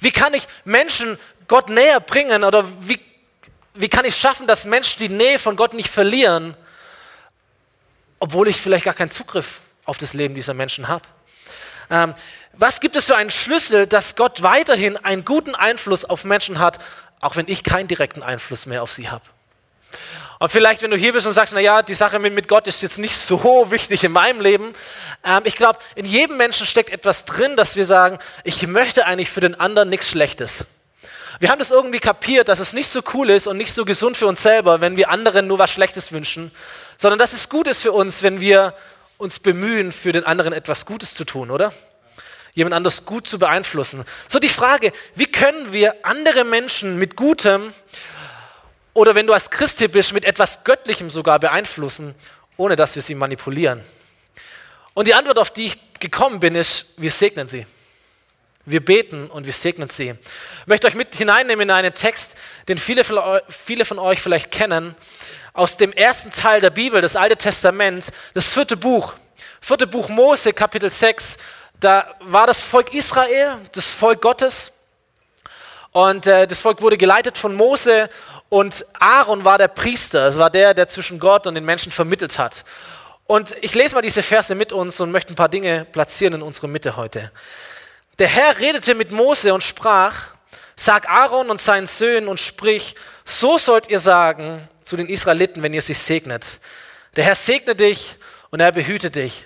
Wie 0.00 0.10
kann 0.10 0.34
ich 0.34 0.46
Menschen 0.64 1.18
Gott 1.48 1.70
näher 1.70 2.00
bringen 2.00 2.44
oder 2.44 2.64
wie 2.80 3.00
wie 3.76 3.88
kann 3.88 4.04
ich 4.04 4.16
schaffen, 4.16 4.46
dass 4.46 4.64
Menschen 4.64 4.98
die 4.98 5.08
Nähe 5.08 5.38
von 5.38 5.56
Gott 5.56 5.74
nicht 5.74 5.90
verlieren, 5.90 6.56
obwohl 8.18 8.48
ich 8.48 8.60
vielleicht 8.60 8.84
gar 8.84 8.94
keinen 8.94 9.10
Zugriff 9.10 9.60
auf 9.84 9.98
das 9.98 10.14
Leben 10.14 10.34
dieser 10.34 10.54
Menschen 10.54 10.88
habe? 10.88 11.02
Ähm, 11.90 12.14
was 12.52 12.80
gibt 12.80 12.96
es 12.96 13.04
für 13.04 13.16
einen 13.16 13.30
Schlüssel, 13.30 13.86
dass 13.86 14.16
Gott 14.16 14.42
weiterhin 14.42 14.96
einen 14.96 15.24
guten 15.24 15.54
Einfluss 15.54 16.04
auf 16.04 16.24
Menschen 16.24 16.58
hat, 16.58 16.78
auch 17.20 17.36
wenn 17.36 17.48
ich 17.48 17.64
keinen 17.64 17.86
direkten 17.86 18.22
Einfluss 18.22 18.66
mehr 18.66 18.82
auf 18.82 18.92
sie 18.92 19.10
habe? 19.10 19.24
Und 20.38 20.50
vielleicht, 20.50 20.82
wenn 20.82 20.90
du 20.90 20.96
hier 20.96 21.12
bist 21.12 21.26
und 21.26 21.32
sagst, 21.32 21.54
naja, 21.54 21.82
die 21.82 21.94
Sache 21.94 22.18
mit, 22.18 22.48
Gott 22.48 22.66
ist 22.66 22.82
jetzt 22.82 22.98
nicht 22.98 23.16
so 23.16 23.42
wichtig 23.70 24.04
in 24.04 24.12
meinem 24.12 24.40
Leben. 24.40 24.72
Ähm, 25.24 25.42
ich 25.44 25.56
glaube, 25.56 25.78
in 25.94 26.04
jedem 26.04 26.36
Menschen 26.36 26.66
steckt 26.66 26.90
etwas 26.90 27.24
drin, 27.24 27.56
dass 27.56 27.76
wir 27.76 27.84
sagen, 27.84 28.18
ich 28.44 28.66
möchte 28.66 29.06
eigentlich 29.06 29.30
für 29.30 29.40
den 29.40 29.58
anderen 29.58 29.88
nichts 29.88 30.08
Schlechtes. 30.08 30.66
Wir 31.38 31.50
haben 31.50 31.58
das 31.58 31.70
irgendwie 31.70 31.98
kapiert, 31.98 32.48
dass 32.48 32.60
es 32.60 32.72
nicht 32.72 32.88
so 32.88 33.02
cool 33.12 33.28
ist 33.28 33.46
und 33.46 33.58
nicht 33.58 33.72
so 33.72 33.84
gesund 33.84 34.16
für 34.16 34.26
uns 34.26 34.42
selber, 34.42 34.80
wenn 34.80 34.96
wir 34.96 35.10
anderen 35.10 35.46
nur 35.46 35.58
was 35.58 35.70
Schlechtes 35.70 36.12
wünschen, 36.12 36.50
sondern 36.96 37.18
dass 37.18 37.34
es 37.34 37.48
gut 37.50 37.66
ist 37.66 37.82
für 37.82 37.92
uns, 37.92 38.22
wenn 38.22 38.40
wir 38.40 38.74
uns 39.18 39.38
bemühen, 39.38 39.92
für 39.92 40.12
den 40.12 40.24
anderen 40.24 40.54
etwas 40.54 40.86
Gutes 40.86 41.14
zu 41.14 41.24
tun, 41.24 41.50
oder? 41.50 41.72
Jemand 42.54 42.74
anders 42.74 43.04
gut 43.04 43.28
zu 43.28 43.38
beeinflussen. 43.38 44.04
So 44.28 44.38
die 44.38 44.48
Frage, 44.48 44.92
wie 45.14 45.26
können 45.26 45.72
wir 45.72 45.94
andere 46.06 46.44
Menschen 46.44 46.98
mit 46.98 47.16
Gutem 47.16 47.74
oder 48.94 49.14
wenn 49.14 49.26
du 49.26 49.34
als 49.34 49.50
Christ 49.50 49.90
bist, 49.92 50.14
mit 50.14 50.24
etwas 50.24 50.64
Göttlichem 50.64 51.10
sogar 51.10 51.38
beeinflussen, 51.38 52.14
ohne 52.56 52.76
dass 52.76 52.94
wir 52.94 53.02
sie 53.02 53.14
manipulieren? 53.14 53.82
Und 54.94 55.06
die 55.06 55.12
Antwort, 55.12 55.38
auf 55.38 55.50
die 55.50 55.66
ich 55.66 55.78
gekommen 56.00 56.40
bin, 56.40 56.54
ist, 56.54 56.94
wir 56.96 57.10
segnen 57.10 57.46
sie. 57.46 57.66
Wir 58.66 58.84
beten 58.84 59.30
und 59.30 59.46
wir 59.46 59.52
segnen 59.52 59.88
sie. 59.88 60.10
Ich 60.10 60.66
möchte 60.66 60.88
euch 60.88 60.94
mit 60.94 61.14
hineinnehmen 61.14 61.68
in 61.68 61.70
einen 61.70 61.94
Text, 61.94 62.36
den 62.66 62.78
viele 62.78 63.04
viele 63.48 63.84
von 63.84 63.98
euch 64.00 64.20
vielleicht 64.20 64.50
kennen, 64.50 64.96
aus 65.52 65.76
dem 65.76 65.92
ersten 65.92 66.32
Teil 66.32 66.60
der 66.60 66.70
Bibel, 66.70 67.00
das 67.00 67.14
Alte 67.14 67.36
Testament, 67.36 68.08
das 68.34 68.52
vierte 68.52 68.76
Buch. 68.76 69.14
Vierte 69.60 69.86
Buch 69.86 70.08
Mose, 70.08 70.52
Kapitel 70.52 70.90
6. 70.90 71.36
Da 71.78 72.14
war 72.20 72.48
das 72.48 72.64
Volk 72.64 72.92
Israel, 72.92 73.56
das 73.72 73.86
Volk 73.86 74.20
Gottes. 74.20 74.72
Und 75.92 76.26
äh, 76.26 76.48
das 76.48 76.60
Volk 76.60 76.82
wurde 76.82 76.96
geleitet 76.96 77.38
von 77.38 77.54
Mose 77.54 78.10
und 78.48 78.84
Aaron 78.98 79.44
war 79.44 79.58
der 79.58 79.68
Priester. 79.68 80.26
Es 80.26 80.38
war 80.38 80.50
der, 80.50 80.74
der 80.74 80.88
zwischen 80.88 81.20
Gott 81.20 81.46
und 81.46 81.54
den 81.54 81.64
Menschen 81.64 81.92
vermittelt 81.92 82.36
hat. 82.36 82.64
Und 83.26 83.56
ich 83.60 83.74
lese 83.74 83.94
mal 83.94 84.02
diese 84.02 84.22
Verse 84.22 84.54
mit 84.54 84.72
uns 84.72 85.00
und 85.00 85.10
möchte 85.10 85.32
ein 85.32 85.36
paar 85.36 85.48
Dinge 85.48 85.84
platzieren 85.84 86.34
in 86.34 86.42
unsere 86.42 86.68
Mitte 86.68 86.96
heute. 86.96 87.30
Der 88.18 88.28
Herr 88.28 88.58
redete 88.58 88.94
mit 88.94 89.10
Mose 89.10 89.52
und 89.52 89.62
sprach, 89.62 90.28
sag 90.74 91.08
Aaron 91.08 91.50
und 91.50 91.60
seinen 91.60 91.86
Söhnen 91.86 92.28
und 92.28 92.40
sprich, 92.40 92.94
so 93.24 93.58
sollt 93.58 93.88
ihr 93.88 93.98
sagen 93.98 94.68
zu 94.84 94.96
den 94.96 95.08
Israeliten, 95.08 95.62
wenn 95.62 95.74
ihr 95.74 95.82
sie 95.82 95.94
segnet. 95.94 96.60
Der 97.16 97.24
Herr 97.24 97.34
segne 97.34 97.74
dich 97.74 98.16
und 98.50 98.60
er 98.60 98.72
behüte 98.72 99.10
dich. 99.10 99.44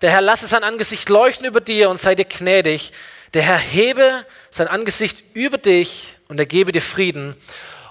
Der 0.00 0.10
Herr 0.10 0.20
lasse 0.20 0.46
sein 0.46 0.64
Angesicht 0.64 1.08
leuchten 1.08 1.46
über 1.46 1.60
dir 1.60 1.90
und 1.90 1.98
sei 1.98 2.14
dir 2.14 2.24
gnädig. 2.24 2.92
Der 3.32 3.42
Herr 3.42 3.58
hebe 3.58 4.24
sein 4.50 4.68
Angesicht 4.68 5.24
über 5.34 5.58
dich 5.58 6.16
und 6.28 6.38
er 6.38 6.46
gebe 6.46 6.72
dir 6.72 6.82
Frieden. 6.82 7.34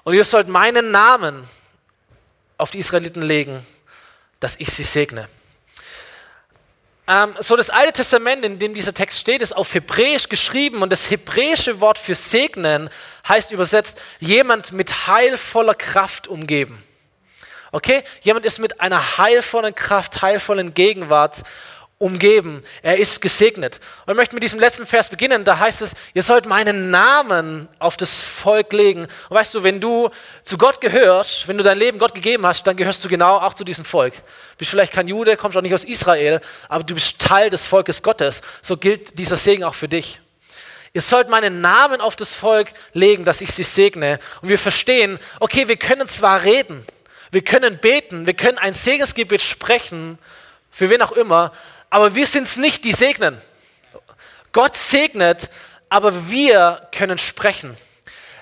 Und 0.03 0.13
ihr 0.13 0.23
sollt 0.23 0.47
meinen 0.47 0.91
Namen 0.91 1.47
auf 2.57 2.71
die 2.71 2.79
Israeliten 2.79 3.21
legen, 3.21 3.65
dass 4.39 4.57
ich 4.57 4.71
sie 4.71 4.83
segne. 4.83 5.27
Ähm, 7.07 7.35
so 7.39 7.55
das 7.55 7.69
Alte 7.69 7.93
Testament, 7.93 8.45
in 8.45 8.59
dem 8.59 8.73
dieser 8.73 8.93
Text 8.93 9.19
steht, 9.19 9.41
ist 9.41 9.55
auf 9.55 9.73
Hebräisch 9.73 10.29
geschrieben 10.29 10.81
und 10.81 10.89
das 10.89 11.09
hebräische 11.09 11.81
Wort 11.81 11.97
für 11.97 12.15
segnen 12.15 12.89
heißt 13.27 13.51
übersetzt 13.51 14.01
jemand 14.19 14.71
mit 14.71 15.07
heilvoller 15.07 15.75
Kraft 15.75 16.27
umgeben. 16.27 16.81
Okay? 17.73 18.03
Jemand 18.21 18.45
ist 18.45 18.59
mit 18.59 18.79
einer 18.79 19.17
heilvollen 19.17 19.75
Kraft, 19.75 20.21
heilvollen 20.21 20.73
Gegenwart 20.73 21.43
umgeben. 22.03 22.61
Er 22.81 22.97
ist 22.97 23.21
gesegnet. 23.21 23.79
Und 24.05 24.11
ich 24.11 24.17
möchte 24.17 24.35
mit 24.35 24.43
diesem 24.43 24.59
letzten 24.59 24.85
Vers 24.85 25.09
beginnen. 25.09 25.45
Da 25.45 25.57
heißt 25.57 25.81
es, 25.81 25.93
ihr 26.13 26.21
sollt 26.21 26.45
meinen 26.45 26.91
Namen 26.91 27.69
auf 27.79 27.95
das 27.95 28.19
Volk 28.19 28.73
legen. 28.73 29.07
Und 29.29 29.37
weißt 29.37 29.55
du, 29.55 29.63
wenn 29.63 29.79
du 29.79 30.09
zu 30.43 30.57
Gott 30.57 30.81
gehörst, 30.81 31.47
wenn 31.47 31.57
du 31.57 31.63
dein 31.63 31.77
Leben 31.77 31.99
Gott 31.99 32.13
gegeben 32.13 32.45
hast, 32.45 32.67
dann 32.67 32.75
gehörst 32.75 33.03
du 33.05 33.07
genau 33.07 33.37
auch 33.37 33.53
zu 33.53 33.63
diesem 33.63 33.85
Volk. 33.85 34.15
Du 34.15 34.57
bist 34.57 34.69
vielleicht 34.69 34.91
kein 34.91 35.07
Jude, 35.07 35.37
kommst 35.37 35.57
auch 35.57 35.61
nicht 35.61 35.73
aus 35.73 35.85
Israel, 35.85 36.41
aber 36.67 36.83
du 36.83 36.93
bist 36.93 37.19
Teil 37.19 37.49
des 37.49 37.65
Volkes 37.65 38.03
Gottes. 38.03 38.41
So 38.61 38.75
gilt 38.75 39.17
dieser 39.17 39.37
Segen 39.37 39.63
auch 39.63 39.75
für 39.75 39.87
dich. 39.87 40.19
Ihr 40.91 41.01
sollt 41.01 41.29
meinen 41.29 41.61
Namen 41.61 42.01
auf 42.01 42.17
das 42.17 42.33
Volk 42.33 42.73
legen, 42.91 43.23
dass 43.23 43.39
ich 43.39 43.51
sie 43.53 43.63
segne. 43.63 44.19
Und 44.41 44.49
wir 44.49 44.59
verstehen, 44.59 45.19
okay, 45.39 45.67
wir 45.69 45.77
können 45.77 46.07
zwar 46.07 46.43
reden, 46.43 46.85
wir 47.31 47.43
können 47.43 47.79
beten, 47.79 48.27
wir 48.27 48.35
können 48.35 48.57
ein 48.57 48.73
Segensgebet 48.73 49.41
sprechen, 49.41 50.19
für 50.73 50.89
wen 50.89 51.01
auch 51.03 51.11
immer, 51.11 51.51
aber 51.93 52.15
wir 52.15 52.25
sind 52.25 52.47
es 52.47 52.57
nicht, 52.57 52.85
die 52.85 52.91
segnen. 52.91 53.39
Gott 54.51 54.75
segnet, 54.75 55.47
aber 55.89 56.27
wir 56.27 56.87
können 56.91 57.19
sprechen. 57.19 57.77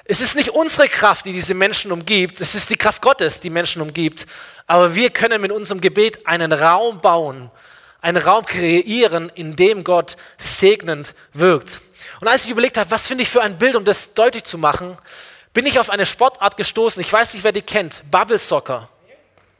Es 0.06 0.22
ist 0.22 0.38
nicht 0.38 0.52
unsere 0.52 0.88
Kraft, 0.88 1.26
die 1.26 1.34
diese 1.34 1.54
Menschen 1.54 1.92
umgibt, 1.92 2.40
es 2.40 2.56
ist 2.56 2.70
die 2.70 2.78
Kraft 2.78 3.02
Gottes, 3.02 3.42
die 3.42 3.50
Menschen 3.50 3.82
umgibt. 3.82 4.26
Aber 4.68 4.96
wir 4.96 5.10
können 5.10 5.42
mit 5.42 5.52
unserem 5.52 5.82
Gebet 5.82 6.26
einen 6.26 6.54
Raum 6.54 7.02
bauen, 7.02 7.52
einen 8.00 8.24
Raum 8.24 8.46
kreieren, 8.46 9.30
in 9.36 9.58
dem 9.58 9.84
Gott 9.84 10.16
segnend 10.38 11.14
wirkt. 11.34 11.82
Und 12.22 12.30
als 12.30 12.46
ich 12.46 12.52
überlegt 12.52 12.78
habe, 12.78 12.90
was 12.90 13.06
finde 13.06 13.24
ich 13.24 13.30
für 13.30 13.42
ein 13.42 13.58
Bild, 13.58 13.76
um 13.76 13.84
das 13.84 14.14
deutlich 14.14 14.46
zu 14.46 14.60
machen, 14.60 14.98
bin 15.52 15.66
ich 15.66 15.78
auf 15.78 15.90
eine 15.90 16.06
Sportart 16.06 16.56
gestoßen. 16.56 17.02
Ich 17.02 17.12
weiß 17.12 17.34
nicht, 17.34 17.44
wer 17.44 17.52
die 17.52 17.62
kennt. 17.62 18.02
Bubble 18.10 18.40
Soccer. 18.40 18.88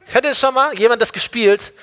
Hätte 0.06 0.28
ihr 0.28 0.34
schon 0.34 0.54
mal 0.54 0.78
jemand 0.78 1.02
das 1.02 1.12
gespielt? 1.12 1.74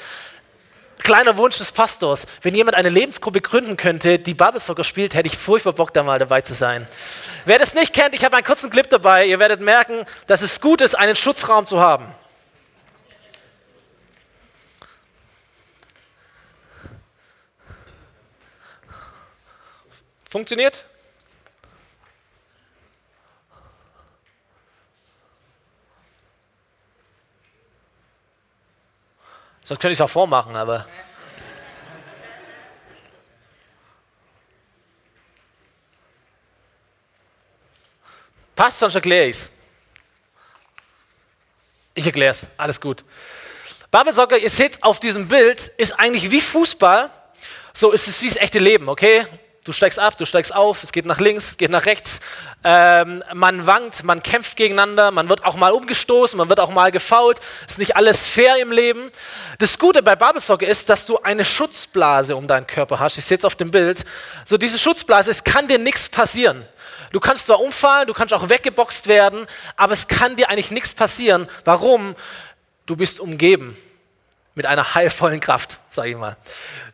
Kleiner 0.99 1.37
Wunsch 1.37 1.57
des 1.57 1.71
Pastors, 1.71 2.27
wenn 2.41 2.53
jemand 2.53 2.77
eine 2.77 2.89
Lebensgruppe 2.89 3.41
gründen 3.41 3.77
könnte, 3.77 4.19
die 4.19 4.33
Bubble 4.33 4.59
Soccer 4.59 4.83
spielt, 4.83 5.13
hätte 5.13 5.27
ich 5.27 5.37
furchtbar 5.37 5.73
Bock, 5.73 5.93
da 5.93 6.03
mal 6.03 6.19
dabei 6.19 6.41
zu 6.41 6.53
sein. 6.53 6.87
Wer 7.45 7.57
das 7.57 7.73
nicht 7.73 7.93
kennt, 7.93 8.13
ich 8.13 8.23
habe 8.23 8.35
einen 8.35 8.45
kurzen 8.45 8.69
Clip 8.69 8.89
dabei. 8.89 9.25
Ihr 9.25 9.39
werdet 9.39 9.61
merken, 9.61 10.05
dass 10.27 10.41
es 10.41 10.61
gut 10.61 10.81
ist, 10.81 10.95
einen 10.95 11.15
Schutzraum 11.15 11.65
zu 11.65 11.79
haben. 11.79 12.05
Funktioniert? 20.29 20.85
Sonst 29.69 29.81
könnte 29.81 29.91
ich 29.91 29.97
es 29.97 30.01
auch 30.01 30.09
vormachen, 30.09 30.55
aber. 30.55 30.87
Passt, 38.55 38.79
sonst 38.79 38.95
erkläre 38.95 39.27
ich 39.27 39.37
es. 39.37 39.51
Ich 41.93 42.03
erkläre 42.03 42.31
es. 42.31 42.47
Alles 42.57 42.81
gut. 42.81 43.05
Babelsocke, 43.91 44.37
ihr 44.37 44.49
seht 44.49 44.81
auf 44.81 44.99
diesem 44.99 45.27
Bild, 45.27 45.67
ist 45.77 45.91
eigentlich 45.99 46.31
wie 46.31 46.41
Fußball. 46.41 47.11
So 47.71 47.91
ist 47.91 48.07
es 48.07 48.23
wie 48.23 48.27
das 48.27 48.37
echte 48.37 48.57
Leben, 48.57 48.89
okay? 48.89 49.27
Du 49.65 49.73
steigst 49.73 49.99
ab, 49.99 50.17
du 50.17 50.25
steigst 50.25 50.55
auf, 50.55 50.83
es 50.83 50.93
geht 50.93 51.05
nach 51.05 51.19
links, 51.19 51.49
es 51.49 51.57
geht 51.57 51.69
nach 51.69 51.85
rechts. 51.85 52.21
Ähm, 52.63 53.23
man 53.33 53.67
wankt, 53.67 54.05
man 54.05 54.23
kämpft 54.23 54.55
gegeneinander, 54.55 55.11
man 55.11 55.27
wird 55.27 55.43
auch 55.43 55.57
mal 55.57 55.71
umgestoßen, 55.71 56.37
man 56.37 56.47
wird 56.47 56.61
auch 56.61 56.71
mal 56.71 56.91
gefault. 56.91 57.39
Ist 57.67 57.77
nicht 57.77 57.97
alles 57.97 58.25
fair 58.25 58.55
im 58.61 58.71
Leben. 58.71 59.11
Das 59.57 59.77
Gute 59.77 60.01
bei 60.01 60.15
Babelsocke 60.15 60.65
ist, 60.65 60.89
dass 60.89 61.05
du 61.05 61.19
eine 61.19 61.43
Schutzblase 61.43 62.37
um 62.37 62.47
deinen 62.47 62.67
Körper 62.67 62.99
hast. 62.99 63.17
Ich 63.17 63.25
sehe 63.25 63.37
es 63.37 63.43
auf 63.43 63.55
dem 63.55 63.69
Bild. 63.71 64.05
So, 64.45 64.57
diese 64.57 64.79
Schutzblase, 64.79 65.29
es 65.29 65.43
kann 65.43 65.67
dir 65.67 65.77
nichts 65.77 66.07
passieren. 66.07 66.65
Du 67.11 67.19
kannst 67.19 67.47
zwar 67.47 67.59
umfallen, 67.59 68.07
du 68.07 68.13
kannst 68.13 68.33
auch 68.33 68.47
weggeboxt 68.47 69.07
werden, 69.07 69.45
aber 69.75 69.93
es 69.93 70.07
kann 70.07 70.37
dir 70.37 70.49
eigentlich 70.49 70.71
nichts 70.71 70.93
passieren. 70.93 71.49
Warum? 71.65 72.15
Du 72.85 72.95
bist 72.95 73.19
umgeben 73.19 73.75
mit 74.59 74.65
einer 74.65 74.93
heilvollen 74.93 75.39
Kraft, 75.39 75.77
sage 75.89 76.09
ich 76.09 76.17
mal. 76.17 76.35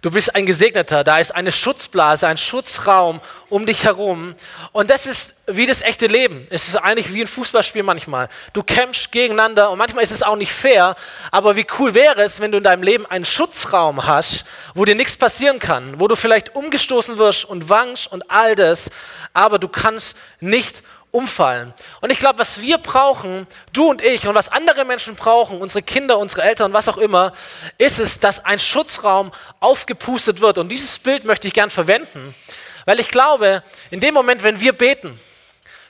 Du 0.04 0.12
bist 0.12 0.36
ein 0.36 0.46
Gesegneter, 0.46 1.04
da 1.04 1.18
ist 1.18 1.34
eine 1.34 1.52
Schutzblase, 1.52 2.28
ein 2.28 2.38
Schutzraum 2.38 3.22
um 3.50 3.66
dich 3.66 3.86
herum. 3.86 4.36
Und 4.72 4.92
das 4.92 5.08
ist 5.08 5.34
wie 5.48 5.66
das 5.66 5.82
echte 5.82 6.06
Leben. 6.06 6.46
Es 6.52 6.68
ist 6.68 6.76
eigentlich 6.76 7.12
wie 7.12 7.22
ein 7.22 7.28
Fußballspiel 7.28 7.82
manchmal. 7.82 8.30
Du 8.54 8.62
kämpfst 8.62 9.12
gegeneinander 9.12 9.72
und 9.72 9.80
manchmal 9.80 10.04
ist 10.04 10.12
es 10.12 10.22
auch 10.22 10.36
nicht 10.36 10.54
fair. 10.54 10.96
Aber 11.32 11.56
wie 11.56 11.66
cool 11.80 11.96
wäre 11.96 12.22
es, 12.22 12.40
wenn 12.40 12.52
du 12.52 12.60
in 12.60 12.64
deinem 12.64 12.84
Leben 12.84 13.08
einen 13.08 13.26
Schutzraum 13.26 14.06
hast, 14.06 14.46
wo 14.76 14.86
dir 14.86 14.94
nichts 14.94 15.18
passieren 15.18 15.58
kann, 15.58 16.00
wo 16.00 16.08
du 16.08 16.16
vielleicht 16.16 16.54
umgestoßen 16.54 17.18
wirst 17.18 17.46
und 17.46 17.68
wankst 17.68 18.12
und 18.12 18.30
all 18.30 18.56
das, 18.56 18.92
aber 19.34 19.58
du 19.58 19.70
kannst 19.70 20.16
nicht 20.40 20.84
umfallen. 21.16 21.74
Und 22.02 22.12
ich 22.12 22.20
glaube, 22.20 22.40
was 22.40 22.62
wir 22.62 22.78
brauchen, 22.78 23.48
du 23.72 23.90
und 23.90 24.02
ich, 24.02 24.28
und 24.28 24.36
was 24.36 24.50
andere 24.50 24.84
Menschen 24.84 25.16
brauchen, 25.16 25.62
unsere 25.62 25.82
Kinder, 25.82 26.20
unsere 26.20 26.44
Eltern, 26.44 26.74
was 26.74 26.90
auch 26.90 26.98
immer, 26.98 27.32
ist 27.78 28.00
es, 28.00 28.20
dass 28.20 28.44
ein 28.44 28.60
Schutzraum 28.60 29.32
aufgepustet 29.62 30.42
wird. 30.42 30.58
Und 30.58 30.70
dieses 30.70 31.00
Bild 31.00 31.24
möchte 31.24 31.48
ich 31.48 31.54
gern 31.54 31.70
verwenden, 31.70 32.36
weil 32.84 33.00
ich 33.00 33.08
glaube, 33.08 33.64
in 33.92 34.02
dem 34.02 34.14
Moment, 34.14 34.44
wenn 34.44 34.60
wir 34.60 34.74
beten, 34.74 35.18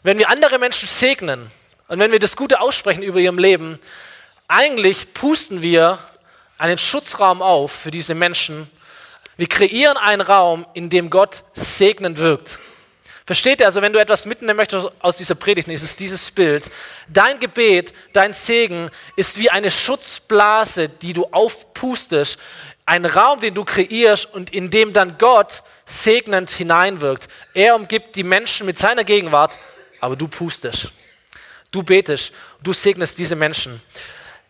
wenn 0.03 0.19
wir 0.19 0.29
andere 0.29 0.59
Menschen 0.59 0.87
segnen 0.87 1.49
und 1.87 1.99
wenn 1.99 2.11
wir 2.11 2.19
das 2.19 2.35
Gute 2.35 2.61
aussprechen 2.61 3.01
über 3.01 3.19
ihrem 3.19 3.39
Leben, 3.39 3.79
eigentlich 4.47 5.13
pusten 5.15 5.63
wir 5.63 5.97
einen 6.59 6.77
Schutzraum 6.77 7.41
auf 7.41 7.71
für 7.71 7.91
diese 7.91 8.13
Menschen. 8.13 8.69
Wir 9.37 9.47
kreieren 9.47 9.97
einen 9.97 10.21
Raum, 10.21 10.67
in 10.75 10.91
dem 10.91 11.09
Gott 11.09 11.43
segnend 11.55 12.19
wirkt. 12.19 12.59
Versteht 13.25 13.59
ihr? 13.59 13.65
Also, 13.65 13.81
wenn 13.81 13.91
du 13.91 13.99
etwas 13.99 14.25
mitnehmen 14.25 14.55
möchtest 14.55 14.87
aus 14.99 15.17
dieser 15.17 15.33
Predigt, 15.33 15.67
ist 15.67 15.81
es 15.81 15.95
dieses 15.95 16.29
Bild. 16.29 16.69
Dein 17.07 17.39
Gebet, 17.39 17.93
dein 18.13 18.33
Segen 18.33 18.91
ist 19.15 19.39
wie 19.39 19.49
eine 19.49 19.71
Schutzblase, 19.71 20.89
die 20.89 21.13
du 21.13 21.25
aufpustest. 21.31 22.37
Ein 22.85 23.05
Raum, 23.05 23.39
den 23.39 23.55
du 23.55 23.63
kreierst 23.63 24.31
und 24.31 24.53
in 24.53 24.69
dem 24.69 24.93
dann 24.93 25.17
Gott 25.17 25.63
segnend 25.85 26.51
hineinwirkt. 26.51 27.27
Er 27.55 27.75
umgibt 27.75 28.15
die 28.15 28.23
Menschen 28.23 28.67
mit 28.67 28.77
seiner 28.77 29.03
Gegenwart, 29.03 29.57
aber 29.99 30.15
du 30.15 30.27
pustest. 30.27 30.91
Du 31.71 31.81
betest, 31.81 32.31
du 32.61 32.73
segnest 32.73 33.17
diese 33.17 33.35
Menschen. 33.35 33.81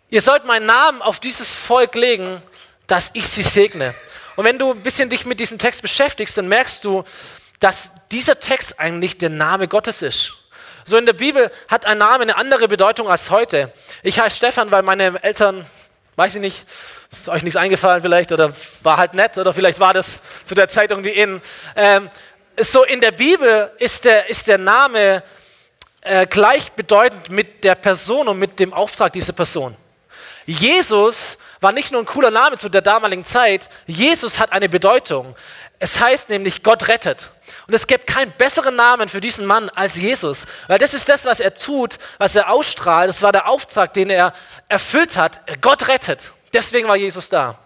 Ihr 0.10 0.22
sollt 0.22 0.44
meinen 0.44 0.66
Namen 0.66 1.02
auf 1.02 1.22
dieses 1.22 1.54
Volk 1.54 1.96
legen, 1.96 2.42
dass 2.88 3.12
ich 3.14 3.28
sie 3.28 3.42
segne. 3.42 3.96
Und 4.36 4.44
wenn 4.44 4.60
du 4.60 4.72
ein 4.72 4.84
bisschen 4.84 5.10
dich 5.10 5.26
mit 5.26 5.40
diesem 5.40 5.58
Text 5.58 5.82
beschäftigst, 5.82 6.38
dann 6.38 6.50
merkst 6.50 6.84
du, 6.84 7.06
dass 7.60 7.92
dieser 8.12 8.40
Text 8.40 8.80
eigentlich 8.80 9.18
der 9.18 9.30
Name 9.30 9.68
Gottes 9.68 10.02
ist. 10.02 10.34
So 10.86 10.98
in 10.98 11.06
der 11.06 11.14
Bibel 11.14 11.52
hat 11.68 11.86
ein 11.86 11.98
Name 11.98 12.24
eine 12.24 12.38
andere 12.38 12.68
Bedeutung 12.68 13.10
als 13.10 13.32
heute. 13.32 13.74
Ich 14.04 14.20
heiße 14.20 14.38
Stefan, 14.38 14.70
weil 14.72 14.84
meine 14.84 15.24
Eltern, 15.24 15.66
weiß 16.16 16.36
ich 16.36 16.42
nicht, 16.42 16.66
ist 17.12 17.28
euch 17.28 17.44
nichts 17.44 17.56
eingefallen 17.56 18.02
vielleicht 18.02 18.32
oder 18.32 18.54
war 18.84 18.98
halt 18.98 19.14
nett 19.14 19.38
oder 19.38 19.54
vielleicht 19.54 19.80
war 19.80 19.94
das 19.94 20.22
zu 20.44 20.54
der 20.54 20.68
Zeit 20.68 20.92
irgendwie 20.92 21.10
in. 21.10 21.42
Ähm, 21.76 22.10
so 22.60 22.84
in 22.84 23.02
der 23.02 23.12
Bibel 23.12 23.72
ist 23.80 24.06
der, 24.06 24.30
ist 24.30 24.48
der 24.48 24.58
Name 24.58 25.24
äh, 26.02 26.28
gleichbedeutend 26.28 27.30
mit 27.30 27.64
der 27.64 27.76
Person 27.76 28.28
und 28.28 28.38
mit 28.38 28.60
dem 28.60 28.72
Auftrag 28.72 29.12
dieser 29.14 29.34
Person. 29.34 29.76
Jesus 30.46 31.40
war 31.60 31.72
nicht 31.72 31.92
nur 31.92 32.02
ein 32.02 32.06
cooler 32.06 32.30
Name 32.30 32.58
zu 32.58 32.70
der 32.70 32.82
damaligen 32.82 33.26
Zeit, 33.26 33.70
Jesus 33.88 34.38
hat 34.38 34.52
eine 34.52 34.70
Bedeutung. 34.70 35.36
Es 35.80 36.00
heißt 36.00 36.30
nämlich, 36.30 36.64
Gott 36.64 36.88
rettet. 36.88 37.30
Und 37.68 37.74
es 37.74 37.88
gibt 37.88 38.08
keinen 38.08 38.32
besseren 38.32 38.76
Namen 38.76 39.10
für 39.10 39.22
diesen 39.22 39.46
Mann 39.46 39.70
als 39.70 39.98
Jesus, 39.98 40.46
weil 40.68 40.80
das 40.80 40.94
ist 40.94 41.10
das, 41.10 41.26
was 41.26 41.40
er 41.40 41.54
tut, 41.54 41.98
was 42.18 42.36
er 42.36 42.50
ausstrahlt. 42.50 43.10
Das 43.10 43.22
war 43.22 43.32
der 43.32 43.48
Auftrag, 43.50 43.94
den 43.94 44.10
er 44.10 44.34
erfüllt 44.70 45.18
hat. 45.18 45.42
Gott 45.62 45.88
rettet. 45.88 46.32
Deswegen 46.54 46.88
war 46.88 46.96
Jesus 46.96 47.30
da. 47.30 47.60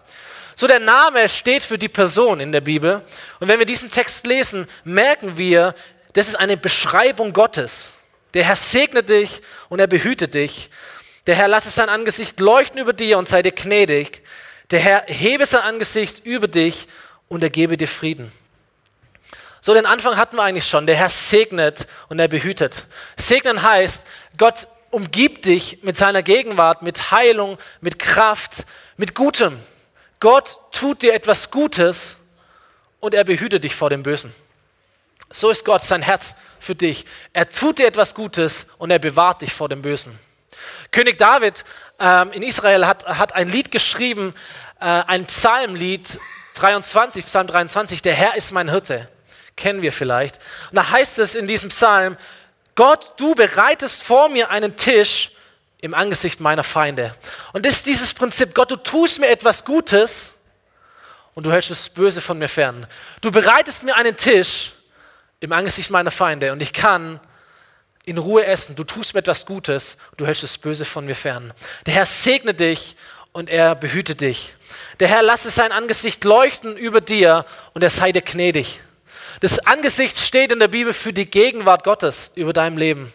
So 0.54 0.66
der 0.66 0.80
Name 0.80 1.28
steht 1.28 1.62
für 1.62 1.78
die 1.78 1.88
Person 1.88 2.40
in 2.40 2.52
der 2.52 2.60
Bibel. 2.60 3.02
Und 3.38 3.48
wenn 3.48 3.58
wir 3.58 3.66
diesen 3.66 3.90
Text 3.90 4.26
lesen, 4.26 4.68
merken 4.84 5.38
wir, 5.38 5.74
das 6.12 6.28
ist 6.28 6.36
eine 6.36 6.56
Beschreibung 6.56 7.32
Gottes. 7.32 7.92
Der 8.34 8.44
Herr 8.44 8.56
segne 8.56 9.02
dich 9.02 9.42
und 9.68 9.78
er 9.80 9.86
behüte 9.86 10.28
dich. 10.28 10.70
Der 11.26 11.34
Herr 11.34 11.48
lasse 11.48 11.70
sein 11.70 11.88
Angesicht 11.88 12.40
leuchten 12.40 12.80
über 12.80 12.92
dir 12.92 13.18
und 13.18 13.28
sei 13.28 13.42
dir 13.42 13.52
gnädig. 13.52 14.22
Der 14.70 14.80
Herr 14.80 15.04
hebe 15.06 15.46
sein 15.46 15.62
Angesicht 15.62 16.26
über 16.26 16.48
dich 16.48 16.88
und 17.30 17.42
er 17.42 17.48
gebe 17.48 17.76
dir 17.76 17.88
Frieden. 17.88 18.30
So, 19.62 19.72
den 19.72 19.86
Anfang 19.86 20.16
hatten 20.16 20.36
wir 20.36 20.42
eigentlich 20.42 20.66
schon. 20.66 20.86
Der 20.86 20.96
Herr 20.96 21.08
segnet 21.08 21.86
und 22.08 22.18
er 22.18 22.28
behütet. 22.28 22.86
Segnen 23.16 23.62
heißt, 23.62 24.06
Gott 24.36 24.66
umgibt 24.90 25.44
dich 25.44 25.82
mit 25.82 25.96
seiner 25.96 26.22
Gegenwart, 26.22 26.82
mit 26.82 27.12
Heilung, 27.12 27.56
mit 27.80 27.98
Kraft, 27.98 28.66
mit 28.96 29.14
Gutem. 29.14 29.60
Gott 30.18 30.58
tut 30.72 31.02
dir 31.02 31.14
etwas 31.14 31.50
Gutes 31.50 32.16
und 32.98 33.14
er 33.14 33.24
behütet 33.24 33.62
dich 33.62 33.76
vor 33.76 33.90
dem 33.90 34.02
Bösen. 34.02 34.34
So 35.30 35.50
ist 35.50 35.64
Gott, 35.64 35.82
sein 35.82 36.02
Herz 36.02 36.34
für 36.58 36.74
dich. 36.74 37.06
Er 37.32 37.48
tut 37.48 37.78
dir 37.78 37.86
etwas 37.86 38.14
Gutes 38.14 38.66
und 38.78 38.90
er 38.90 38.98
bewahrt 38.98 39.42
dich 39.42 39.52
vor 39.52 39.68
dem 39.68 39.82
Bösen. 39.82 40.18
König 40.90 41.16
David 41.16 41.64
ähm, 42.00 42.32
in 42.32 42.42
Israel 42.42 42.86
hat, 42.86 43.06
hat 43.06 43.34
ein 43.34 43.46
Lied 43.46 43.70
geschrieben, 43.70 44.34
äh, 44.80 44.84
ein 44.84 45.26
Psalmlied 45.26 46.18
23, 46.54 47.26
Psalm 47.26 47.46
23, 47.46 48.02
der 48.02 48.14
Herr 48.14 48.36
ist 48.36 48.52
mein 48.52 48.68
Hirte 48.68 49.08
kennen 49.60 49.82
wir 49.82 49.92
vielleicht. 49.92 50.40
Und 50.70 50.76
da 50.76 50.90
heißt 50.90 51.20
es 51.20 51.36
in 51.36 51.46
diesem 51.46 51.68
Psalm, 51.68 52.16
Gott, 52.74 53.12
du 53.18 53.34
bereitest 53.34 54.02
vor 54.02 54.28
mir 54.28 54.50
einen 54.50 54.76
Tisch 54.76 55.30
im 55.80 55.94
Angesicht 55.94 56.40
meiner 56.40 56.64
Feinde. 56.64 57.14
Und 57.52 57.64
das 57.64 57.76
ist 57.76 57.86
dieses 57.86 58.12
Prinzip, 58.12 58.54
Gott, 58.54 58.70
du 58.70 58.76
tust 58.76 59.20
mir 59.20 59.28
etwas 59.28 59.64
Gutes 59.64 60.32
und 61.34 61.44
du 61.44 61.52
hältst 61.52 61.70
das 61.70 61.88
Böse 61.88 62.20
von 62.20 62.38
mir 62.38 62.48
fern. 62.48 62.86
Du 63.20 63.30
bereitest 63.30 63.84
mir 63.84 63.96
einen 63.96 64.16
Tisch 64.16 64.72
im 65.40 65.52
Angesicht 65.52 65.90
meiner 65.90 66.10
Feinde 66.10 66.52
und 66.52 66.62
ich 66.62 66.72
kann 66.72 67.20
in 68.04 68.18
Ruhe 68.18 68.44
essen. 68.44 68.74
Du 68.76 68.84
tust 68.84 69.14
mir 69.14 69.20
etwas 69.20 69.46
Gutes 69.46 69.96
und 70.10 70.20
du 70.20 70.26
hältst 70.26 70.42
das 70.42 70.58
Böse 70.58 70.84
von 70.84 71.04
mir 71.06 71.16
fern. 71.16 71.52
Der 71.86 71.94
Herr 71.94 72.06
segne 72.06 72.54
dich 72.54 72.96
und 73.32 73.48
er 73.48 73.74
behüte 73.74 74.14
dich. 74.14 74.54
Der 75.00 75.08
Herr 75.08 75.22
lasse 75.22 75.48
sein 75.48 75.72
Angesicht 75.72 76.22
leuchten 76.24 76.76
über 76.76 77.00
dir 77.00 77.46
und 77.72 77.82
er 77.82 77.88
sei 77.88 78.12
dir 78.12 78.20
gnädig. 78.20 78.80
Das 79.40 79.58
Angesicht 79.58 80.18
steht 80.18 80.52
in 80.52 80.58
der 80.60 80.68
Bibel 80.68 80.92
für 80.92 81.14
die 81.14 81.24
Gegenwart 81.24 81.84
Gottes 81.84 82.30
über 82.34 82.52
deinem 82.52 82.76
Leben. 82.76 83.10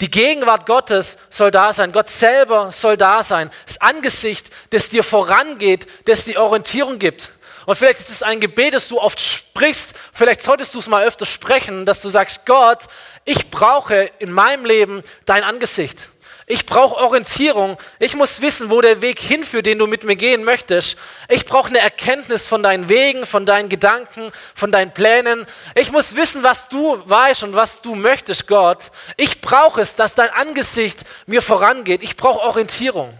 Die 0.00 0.10
Gegenwart 0.10 0.66
Gottes 0.66 1.16
soll 1.30 1.52
da 1.52 1.72
sein. 1.72 1.92
Gott 1.92 2.10
selber 2.10 2.72
soll 2.72 2.96
da 2.96 3.22
sein. 3.22 3.50
Das 3.64 3.80
Angesicht, 3.80 4.50
das 4.70 4.88
dir 4.88 5.04
vorangeht, 5.04 5.86
das 6.06 6.24
dir 6.24 6.40
Orientierung 6.40 6.98
gibt. 6.98 7.30
Und 7.66 7.76
vielleicht 7.76 8.00
ist 8.00 8.10
es 8.10 8.22
ein 8.24 8.40
Gebet, 8.40 8.74
das 8.74 8.88
du 8.88 9.00
oft 9.00 9.20
sprichst. 9.20 9.94
Vielleicht 10.12 10.42
solltest 10.42 10.74
du 10.74 10.80
es 10.80 10.88
mal 10.88 11.04
öfter 11.04 11.26
sprechen, 11.26 11.86
dass 11.86 12.02
du 12.02 12.08
sagst, 12.08 12.44
Gott, 12.44 12.80
ich 13.24 13.50
brauche 13.50 14.10
in 14.18 14.32
meinem 14.32 14.66
Leben 14.66 15.00
dein 15.26 15.44
Angesicht. 15.44 16.08
Ich 16.46 16.66
brauche 16.66 16.96
Orientierung. 16.96 17.78
Ich 17.98 18.14
muss 18.14 18.42
wissen, 18.42 18.68
wo 18.68 18.82
der 18.82 19.00
Weg 19.00 19.18
hinführt, 19.18 19.64
den 19.64 19.78
du 19.78 19.86
mit 19.86 20.04
mir 20.04 20.16
gehen 20.16 20.44
möchtest. 20.44 20.98
Ich 21.28 21.46
brauche 21.46 21.68
eine 21.68 21.78
Erkenntnis 21.78 22.44
von 22.44 22.62
deinen 22.62 22.90
Wegen, 22.90 23.24
von 23.24 23.46
deinen 23.46 23.70
Gedanken, 23.70 24.30
von 24.54 24.70
deinen 24.70 24.92
Plänen. 24.92 25.46
Ich 25.74 25.90
muss 25.90 26.16
wissen, 26.16 26.42
was 26.42 26.68
du 26.68 27.00
weißt 27.08 27.44
und 27.44 27.54
was 27.54 27.80
du 27.80 27.94
möchtest, 27.94 28.46
Gott. 28.46 28.90
Ich 29.16 29.40
brauche 29.40 29.80
es, 29.80 29.96
dass 29.96 30.14
dein 30.14 30.30
Angesicht 30.30 31.04
mir 31.26 31.40
vorangeht. 31.40 32.02
Ich 32.02 32.16
brauche 32.16 32.40
Orientierung. 32.40 33.18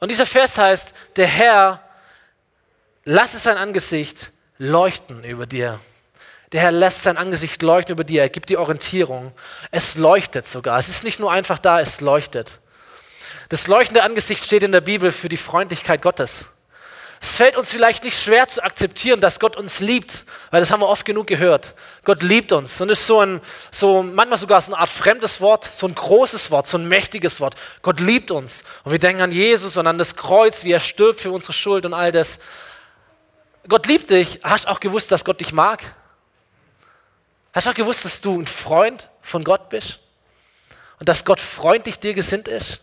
Und 0.00 0.10
dieser 0.10 0.26
Vers 0.26 0.58
heißt, 0.58 0.94
der 1.14 1.26
Herr 1.26 1.80
lasse 3.04 3.38
sein 3.38 3.56
Angesicht 3.56 4.32
leuchten 4.58 5.22
über 5.22 5.46
dir. 5.46 5.78
Der 6.52 6.62
Herr 6.62 6.72
lässt 6.72 7.04
sein 7.04 7.16
Angesicht 7.16 7.62
leuchten 7.62 7.92
über 7.92 8.02
dir, 8.02 8.22
er 8.22 8.28
gibt 8.28 8.48
die 8.48 8.56
Orientierung. 8.56 9.32
Es 9.70 9.94
leuchtet 9.94 10.46
sogar. 10.48 10.78
Es 10.78 10.88
ist 10.88 11.04
nicht 11.04 11.20
nur 11.20 11.30
einfach 11.30 11.58
da, 11.58 11.80
es 11.80 12.00
leuchtet. 12.00 12.58
Das 13.48 13.66
leuchtende 13.66 14.02
Angesicht 14.02 14.44
steht 14.44 14.62
in 14.62 14.72
der 14.72 14.80
Bibel 14.80 15.12
für 15.12 15.28
die 15.28 15.36
Freundlichkeit 15.36 16.02
Gottes. 16.02 16.46
Es 17.22 17.36
fällt 17.36 17.56
uns 17.56 17.70
vielleicht 17.70 18.02
nicht 18.02 18.18
schwer 18.18 18.48
zu 18.48 18.62
akzeptieren, 18.62 19.20
dass 19.20 19.38
Gott 19.40 19.54
uns 19.56 19.80
liebt, 19.80 20.24
weil 20.50 20.60
das 20.60 20.70
haben 20.70 20.80
wir 20.80 20.88
oft 20.88 21.04
genug 21.04 21.26
gehört. 21.26 21.74
Gott 22.04 22.22
liebt 22.22 22.50
uns 22.50 22.80
und 22.80 22.88
ist 22.88 23.06
so 23.06 23.20
ein, 23.20 23.42
so 23.70 24.02
manchmal 24.02 24.38
sogar 24.38 24.60
so 24.60 24.72
eine 24.72 24.80
Art 24.80 24.88
fremdes 24.88 25.40
Wort, 25.42 25.68
so 25.70 25.86
ein 25.86 25.94
großes 25.94 26.50
Wort, 26.50 26.66
so 26.66 26.78
ein 26.78 26.88
mächtiges 26.88 27.38
Wort. 27.40 27.56
Gott 27.82 28.00
liebt 28.00 28.30
uns 28.30 28.64
und 28.84 28.92
wir 28.92 28.98
denken 28.98 29.20
an 29.20 29.32
Jesus 29.32 29.76
und 29.76 29.86
an 29.86 29.98
das 29.98 30.16
Kreuz, 30.16 30.64
wie 30.64 30.72
er 30.72 30.80
stirbt 30.80 31.20
für 31.20 31.30
unsere 31.30 31.52
Schuld 31.52 31.84
und 31.84 31.92
all 31.92 32.10
das. 32.10 32.38
Gott 33.68 33.86
liebt 33.86 34.10
dich. 34.10 34.40
Hast 34.42 34.66
auch 34.66 34.80
gewusst, 34.80 35.12
dass 35.12 35.24
Gott 35.24 35.40
dich 35.40 35.52
mag? 35.52 35.82
Hast 37.52 37.66
du 37.66 37.70
auch 37.70 37.74
gewusst, 37.74 38.04
dass 38.04 38.20
du 38.20 38.40
ein 38.40 38.46
Freund 38.46 39.08
von 39.22 39.44
Gott 39.44 39.68
bist 39.70 39.98
und 40.98 41.08
dass 41.08 41.24
Gott 41.24 41.40
freundlich 41.40 41.98
dir 41.98 42.14
gesinnt 42.14 42.48
ist? 42.48 42.80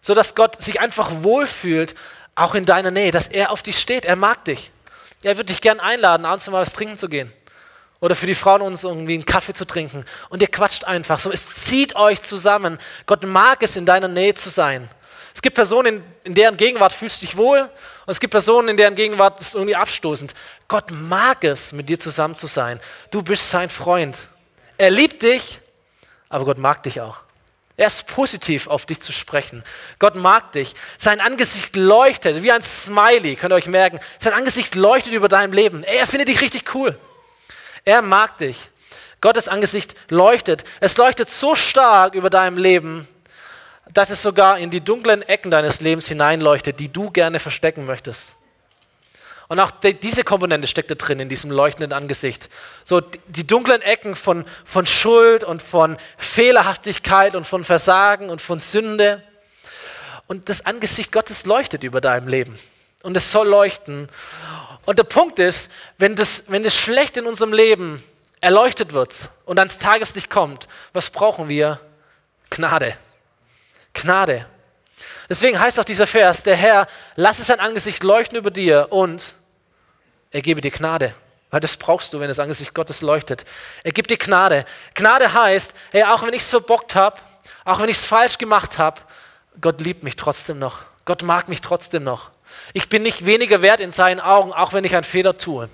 So 0.00 0.14
dass 0.14 0.34
Gott 0.34 0.62
sich 0.62 0.80
einfach 0.80 1.10
wohlfühlt 1.22 1.94
auch 2.36 2.54
in 2.54 2.64
deiner 2.64 2.90
Nähe, 2.90 3.10
dass 3.10 3.28
er 3.28 3.50
auf 3.50 3.62
dich 3.62 3.80
steht. 3.80 4.04
Er 4.04 4.14
mag 4.14 4.44
dich. 4.44 4.70
Er 5.22 5.36
würde 5.36 5.46
dich 5.46 5.60
gern 5.60 5.80
einladen, 5.80 6.24
abends 6.26 6.48
mal 6.48 6.60
was 6.60 6.72
trinken 6.72 6.98
zu 6.98 7.08
gehen. 7.08 7.32
Oder 7.98 8.14
für 8.14 8.26
die 8.26 8.34
Frauen 8.34 8.60
uns 8.60 8.84
irgendwie 8.84 9.14
einen 9.14 9.24
Kaffee 9.24 9.54
zu 9.54 9.64
trinken. 9.64 10.04
Und 10.28 10.42
ihr 10.42 10.48
quatscht 10.48 10.84
einfach 10.84 11.18
so. 11.18 11.32
Es 11.32 11.48
zieht 11.48 11.96
euch 11.96 12.22
zusammen. 12.22 12.78
Gott 13.06 13.24
mag 13.24 13.62
es, 13.62 13.76
in 13.76 13.86
deiner 13.86 14.06
Nähe 14.06 14.34
zu 14.34 14.50
sein. 14.50 14.88
Es 15.34 15.42
gibt 15.42 15.56
Personen, 15.56 15.96
in, 15.96 16.04
in 16.24 16.34
deren 16.34 16.56
Gegenwart 16.56 16.92
fühlst 16.92 17.22
du 17.22 17.26
dich 17.26 17.36
wohl. 17.36 17.68
Und 18.06 18.12
es 18.12 18.20
gibt 18.20 18.30
Personen, 18.30 18.68
in 18.68 18.76
deren 18.76 18.94
Gegenwart 18.94 19.40
ist 19.40 19.54
irgendwie 19.54 19.74
abstoßend. 19.74 20.32
Gott 20.68 20.92
mag 20.92 21.42
es, 21.42 21.72
mit 21.72 21.88
dir 21.88 21.98
zusammen 21.98 22.36
zu 22.36 22.46
sein. 22.46 22.80
Du 23.10 23.22
bist 23.22 23.50
sein 23.50 23.68
Freund. 23.68 24.16
Er 24.78 24.90
liebt 24.90 25.22
dich, 25.22 25.60
aber 26.28 26.44
Gott 26.44 26.58
mag 26.58 26.84
dich 26.84 27.00
auch. 27.00 27.18
Er 27.76 27.88
ist 27.88 28.06
positiv 28.06 28.68
auf 28.68 28.86
dich 28.86 29.00
zu 29.00 29.12
sprechen. 29.12 29.62
Gott 29.98 30.14
mag 30.14 30.52
dich. 30.52 30.74
Sein 30.96 31.20
Angesicht 31.20 31.76
leuchtet 31.76 32.42
wie 32.42 32.52
ein 32.52 32.62
Smiley, 32.62 33.36
könnt 33.36 33.52
ihr 33.52 33.56
euch 33.56 33.66
merken. 33.66 33.98
Sein 34.18 34.32
Angesicht 34.32 34.74
leuchtet 34.76 35.12
über 35.12 35.28
deinem 35.28 35.52
Leben. 35.52 35.82
Er 35.82 36.06
findet 36.06 36.28
dich 36.28 36.40
richtig 36.40 36.74
cool. 36.74 36.98
Er 37.84 38.00
mag 38.02 38.38
dich. 38.38 38.70
Gottes 39.20 39.48
Angesicht 39.48 39.94
leuchtet. 40.10 40.64
Es 40.80 40.96
leuchtet 40.96 41.28
so 41.28 41.54
stark 41.54 42.14
über 42.14 42.30
deinem 42.30 42.56
Leben, 42.56 43.08
dass 43.92 44.10
es 44.10 44.22
sogar 44.22 44.58
in 44.58 44.70
die 44.70 44.80
dunklen 44.80 45.22
Ecken 45.22 45.50
deines 45.50 45.80
Lebens 45.80 46.08
hineinleuchtet, 46.08 46.80
die 46.80 46.92
du 46.92 47.10
gerne 47.10 47.38
verstecken 47.38 47.86
möchtest. 47.86 48.34
Und 49.48 49.60
auch 49.60 49.70
die, 49.70 49.94
diese 49.94 50.24
Komponente 50.24 50.66
steckt 50.66 50.90
da 50.90 50.96
drin, 50.96 51.20
in 51.20 51.28
diesem 51.28 51.50
leuchtenden 51.50 51.92
Angesicht. 51.92 52.48
So 52.84 53.00
die 53.00 53.46
dunklen 53.46 53.80
Ecken 53.80 54.16
von, 54.16 54.44
von 54.64 54.86
Schuld 54.86 55.44
und 55.44 55.62
von 55.62 55.96
Fehlerhaftigkeit 56.18 57.36
und 57.36 57.46
von 57.46 57.62
Versagen 57.62 58.28
und 58.28 58.42
von 58.42 58.58
Sünde. 58.58 59.22
Und 60.26 60.48
das 60.48 60.66
Angesicht 60.66 61.12
Gottes 61.12 61.46
leuchtet 61.46 61.84
über 61.84 62.00
deinem 62.00 62.26
Leben. 62.26 62.56
Und 63.02 63.16
es 63.16 63.30
soll 63.30 63.46
leuchten. 63.46 64.08
Und 64.84 64.98
der 64.98 65.04
Punkt 65.04 65.38
ist, 65.38 65.70
wenn 65.96 66.16
das, 66.16 66.44
wenn 66.48 66.64
das 66.64 66.76
schlecht 66.76 67.16
in 67.16 67.26
unserem 67.26 67.52
Leben 67.52 68.02
erleuchtet 68.40 68.92
wird 68.92 69.30
und 69.44 69.58
ans 69.60 69.78
Tageslicht 69.78 70.28
kommt, 70.28 70.66
was 70.92 71.10
brauchen 71.10 71.48
wir? 71.48 71.80
Gnade. 72.50 72.96
Gnade. 73.96 74.46
Deswegen 75.28 75.58
heißt 75.58 75.80
auch 75.80 75.84
dieser 75.84 76.06
Vers, 76.06 76.42
der 76.42 76.56
Herr, 76.56 76.86
lasse 77.16 77.42
sein 77.42 77.60
Angesicht 77.60 78.02
leuchten 78.02 78.38
über 78.38 78.50
dir 78.50 78.88
und 78.90 79.34
er 80.30 80.42
gebe 80.42 80.60
dir 80.60 80.70
Gnade. 80.70 81.14
Weil 81.50 81.60
das 81.60 81.76
brauchst 81.76 82.12
du, 82.12 82.20
wenn 82.20 82.28
das 82.28 82.38
Angesicht 82.38 82.74
Gottes 82.74 83.00
leuchtet. 83.00 83.44
Er 83.82 83.92
gibt 83.92 84.10
dir 84.10 84.18
Gnade. 84.18 84.64
Gnade 84.94 85.32
heißt, 85.32 85.72
hey, 85.92 86.04
auch 86.04 86.22
wenn 86.24 86.34
ich 86.34 86.42
es 86.42 86.50
verbockt 86.50 86.94
habe, 86.94 87.20
auch 87.64 87.80
wenn 87.80 87.88
ich 87.88 87.96
es 87.98 88.06
falsch 88.06 88.38
gemacht 88.38 88.78
habe, 88.78 89.00
Gott 89.60 89.80
liebt 89.80 90.02
mich 90.02 90.16
trotzdem 90.16 90.58
noch. 90.58 90.84
Gott 91.04 91.22
mag 91.22 91.48
mich 91.48 91.60
trotzdem 91.60 92.04
noch. 92.04 92.30
Ich 92.72 92.88
bin 92.88 93.02
nicht 93.02 93.26
weniger 93.26 93.62
wert 93.62 93.80
in 93.80 93.92
seinen 93.92 94.20
Augen, 94.20 94.52
auch 94.52 94.72
wenn 94.72 94.84
ich 94.84 94.94
einen 94.94 95.04
Fehler 95.04 95.38
tue 95.38 95.68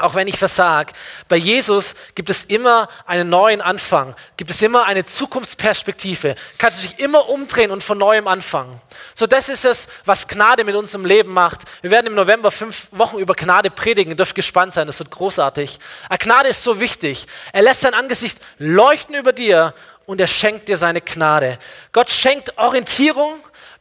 auch 0.00 0.14
wenn 0.14 0.28
ich 0.28 0.38
versage. 0.38 0.92
Bei 1.28 1.36
Jesus 1.36 1.94
gibt 2.14 2.30
es 2.30 2.44
immer 2.44 2.88
einen 3.06 3.28
neuen 3.28 3.60
Anfang, 3.60 4.14
gibt 4.36 4.50
es 4.50 4.62
immer 4.62 4.84
eine 4.86 5.04
Zukunftsperspektive. 5.04 6.34
Kannst 6.58 6.82
du 6.82 6.88
dich 6.88 6.98
immer 6.98 7.28
umdrehen 7.28 7.70
und 7.70 7.82
von 7.82 7.98
neuem 7.98 8.28
anfangen. 8.28 8.80
So, 9.14 9.26
das 9.26 9.48
ist 9.48 9.64
es, 9.64 9.88
was 10.04 10.28
Gnade 10.28 10.64
mit 10.64 10.74
unserem 10.74 11.04
Leben 11.04 11.32
macht. 11.32 11.62
Wir 11.82 11.90
werden 11.90 12.06
im 12.06 12.14
November 12.14 12.50
fünf 12.50 12.88
Wochen 12.92 13.18
über 13.18 13.34
Gnade 13.34 13.70
predigen. 13.70 14.10
Ihr 14.10 14.16
dürft 14.16 14.34
gespannt 14.34 14.72
sein, 14.72 14.86
das 14.86 14.98
wird 14.98 15.10
großartig. 15.10 15.78
Aber 16.08 16.18
Gnade 16.18 16.48
ist 16.48 16.62
so 16.62 16.80
wichtig. 16.80 17.26
Er 17.52 17.62
lässt 17.62 17.82
sein 17.82 17.94
Angesicht 17.94 18.38
leuchten 18.58 19.14
über 19.14 19.32
dir 19.32 19.74
und 20.06 20.20
er 20.20 20.26
schenkt 20.26 20.68
dir 20.68 20.76
seine 20.76 21.00
Gnade. 21.00 21.58
Gott 21.92 22.10
schenkt 22.10 22.56
Orientierung 22.58 23.34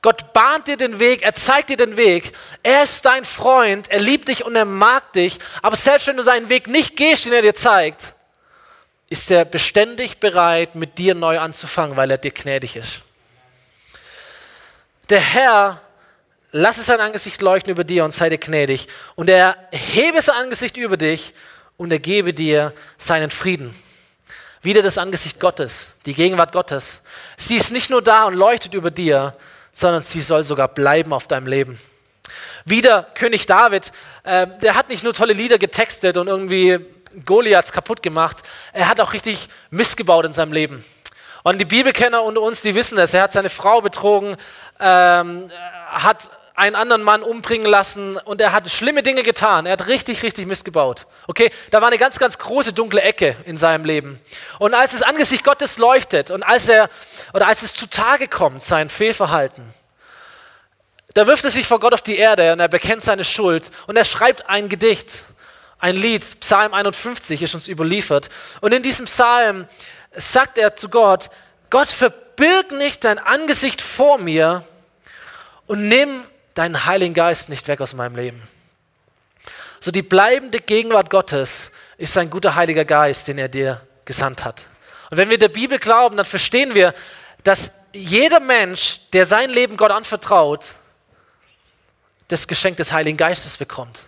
Gott 0.03 0.33
bahnt 0.33 0.67
dir 0.67 0.75
den 0.75 0.99
Weg, 0.99 1.21
er 1.21 1.33
zeigt 1.33 1.69
dir 1.69 1.77
den 1.77 1.95
Weg. 1.95 2.33
Er 2.61 2.83
ist 2.83 3.05
dein 3.05 3.23
Freund, 3.23 3.89
er 3.89 4.01
liebt 4.01 4.27
dich 4.27 4.43
und 4.43 4.53
er 4.53 4.65
mag 4.65 5.13
dich. 5.13 5.39
Aber 5.61 5.77
selbst 5.77 6.07
wenn 6.07 6.17
du 6.17 6.23
seinen 6.23 6.49
Weg 6.49 6.67
nicht 6.67 6.97
gehst, 6.97 7.23
den 7.23 7.31
er 7.31 7.41
dir 7.41 7.55
zeigt, 7.55 8.13
ist 9.09 9.31
er 9.31 9.45
beständig 9.45 10.19
bereit, 10.19 10.75
mit 10.75 10.97
dir 10.97 11.15
neu 11.15 11.39
anzufangen, 11.39 11.95
weil 11.95 12.11
er 12.11 12.17
dir 12.17 12.31
gnädig 12.31 12.75
ist. 12.75 13.01
Der 15.09 15.21
Herr 15.21 15.81
lasse 16.51 16.81
sein 16.81 16.99
Angesicht 16.99 17.41
leuchten 17.41 17.71
über 17.71 17.85
dir 17.85 18.03
und 18.03 18.13
sei 18.13 18.27
dir 18.27 18.37
gnädig. 18.37 18.89
Und 19.15 19.29
er 19.29 19.55
hebe 19.71 20.21
sein 20.21 20.35
Angesicht 20.35 20.75
über 20.75 20.97
dich 20.97 21.33
und 21.77 21.93
er 21.93 21.99
gebe 21.99 22.33
dir 22.33 22.73
seinen 22.97 23.29
Frieden. 23.29 23.73
Wieder 24.61 24.81
das 24.81 24.97
Angesicht 24.97 25.39
Gottes, 25.39 25.91
die 26.05 26.13
Gegenwart 26.13 26.51
Gottes. 26.51 26.99
Sie 27.37 27.55
ist 27.55 27.71
nicht 27.71 27.89
nur 27.89 28.01
da 28.01 28.25
und 28.25 28.33
leuchtet 28.33 28.73
über 28.73 28.91
dir, 28.91 29.31
sondern 29.73 30.03
sie 30.03 30.21
soll 30.21 30.43
sogar 30.43 30.69
bleiben 30.69 31.11
auf 31.11 31.27
deinem 31.27 31.47
Leben. 31.47 31.79
Wieder 32.63 33.03
König 33.15 33.45
David, 33.45 33.91
äh, 34.23 34.47
der 34.61 34.75
hat 34.75 34.87
nicht 34.87 35.03
nur 35.03 35.13
tolle 35.13 35.33
Lieder 35.33 35.57
getextet 35.57 36.15
und 36.15 36.27
irgendwie 36.27 36.79
Goliaths 37.25 37.73
kaputt 37.73 38.01
gemacht, 38.01 38.37
er 38.71 38.87
hat 38.87 39.01
auch 39.01 39.11
richtig 39.11 39.49
missgebaut 39.69 40.25
in 40.25 40.33
seinem 40.33 40.53
Leben. 40.53 40.85
Und 41.43 41.59
die 41.59 41.65
Bibelkenner 41.65 42.23
unter 42.23 42.41
uns, 42.41 42.61
die 42.61 42.73
wissen 42.73 42.97
es, 42.97 43.13
er 43.13 43.23
hat 43.23 43.33
seine 43.33 43.49
Frau 43.49 43.81
betrogen, 43.81 44.37
ähm, 44.79 45.51
hat 45.87 46.29
einen 46.55 46.75
anderen 46.75 47.01
Mann 47.01 47.23
umbringen 47.23 47.67
lassen 47.67 48.17
und 48.17 48.39
er 48.39 48.51
hat 48.51 48.69
schlimme 48.69 49.01
Dinge 49.01 49.23
getan. 49.23 49.65
Er 49.65 49.73
hat 49.73 49.87
richtig, 49.87 50.21
richtig 50.21 50.45
missgebaut. 50.45 51.07
Okay, 51.27 51.51
da 51.71 51.81
war 51.81 51.87
eine 51.87 51.97
ganz, 51.97 52.19
ganz 52.19 52.37
große 52.37 52.73
dunkle 52.73 53.01
Ecke 53.01 53.35
in 53.45 53.57
seinem 53.57 53.85
Leben. 53.85 54.21
Und 54.59 54.73
als 54.73 54.91
das 54.91 55.01
Angesicht 55.01 55.43
Gottes 55.43 55.77
leuchtet 55.77 56.29
und 56.29 56.43
als 56.43 56.69
er 56.69 56.89
oder 57.33 57.47
als 57.47 57.63
es 57.63 57.73
zutage 57.73 58.27
kommt, 58.27 58.61
sein 58.61 58.89
Fehlverhalten, 58.89 59.73
da 61.15 61.27
wirft 61.27 61.43
er 61.43 61.51
sich 61.51 61.67
vor 61.67 61.79
Gott 61.79 61.93
auf 61.93 62.01
die 62.01 62.17
Erde 62.17 62.53
und 62.53 62.59
er 62.59 62.67
bekennt 62.67 63.03
seine 63.03 63.23
Schuld 63.23 63.71
und 63.87 63.97
er 63.97 64.05
schreibt 64.05 64.49
ein 64.49 64.69
Gedicht, 64.69 65.25
ein 65.79 65.95
Lied, 65.95 66.39
Psalm 66.39 66.73
51 66.73 67.41
ist 67.41 67.55
uns 67.55 67.67
überliefert. 67.67 68.29
Und 68.61 68.73
in 68.73 68.83
diesem 68.83 69.05
Psalm 69.05 69.67
sagt 70.15 70.57
er 70.57 70.75
zu 70.75 70.87
Gott, 70.87 71.29
Gott 71.69 71.89
verbirg 71.89 72.71
nicht 72.71 73.03
dein 73.03 73.19
Angesicht 73.19 73.81
vor 73.81 74.17
mir 74.17 74.63
und 75.65 75.87
nimm 75.89 76.23
deinen 76.53 76.85
Heiligen 76.85 77.13
Geist 77.13 77.49
nicht 77.49 77.67
weg 77.67 77.81
aus 77.81 77.93
meinem 77.93 78.15
Leben. 78.15 78.41
So 79.79 79.91
die 79.91 80.01
bleibende 80.01 80.59
Gegenwart 80.59 81.09
Gottes 81.09 81.71
ist 81.97 82.13
sein 82.13 82.29
guter 82.29 82.55
Heiliger 82.55 82.85
Geist, 82.85 83.27
den 83.27 83.37
er 83.37 83.49
dir 83.49 83.81
gesandt 84.05 84.45
hat. 84.45 84.61
Und 85.09 85.17
wenn 85.17 85.29
wir 85.29 85.37
der 85.37 85.49
Bibel 85.49 85.79
glauben, 85.79 86.17
dann 86.17 86.25
verstehen 86.25 86.73
wir, 86.73 86.93
dass 87.43 87.71
jeder 87.93 88.39
Mensch, 88.39 89.01
der 89.11 89.25
sein 89.25 89.49
Leben 89.49 89.77
Gott 89.77 89.91
anvertraut, 89.91 90.75
das 92.27 92.47
Geschenk 92.47 92.77
des 92.77 92.91
Heiligen 92.91 93.17
Geistes 93.17 93.57
bekommt. 93.57 93.99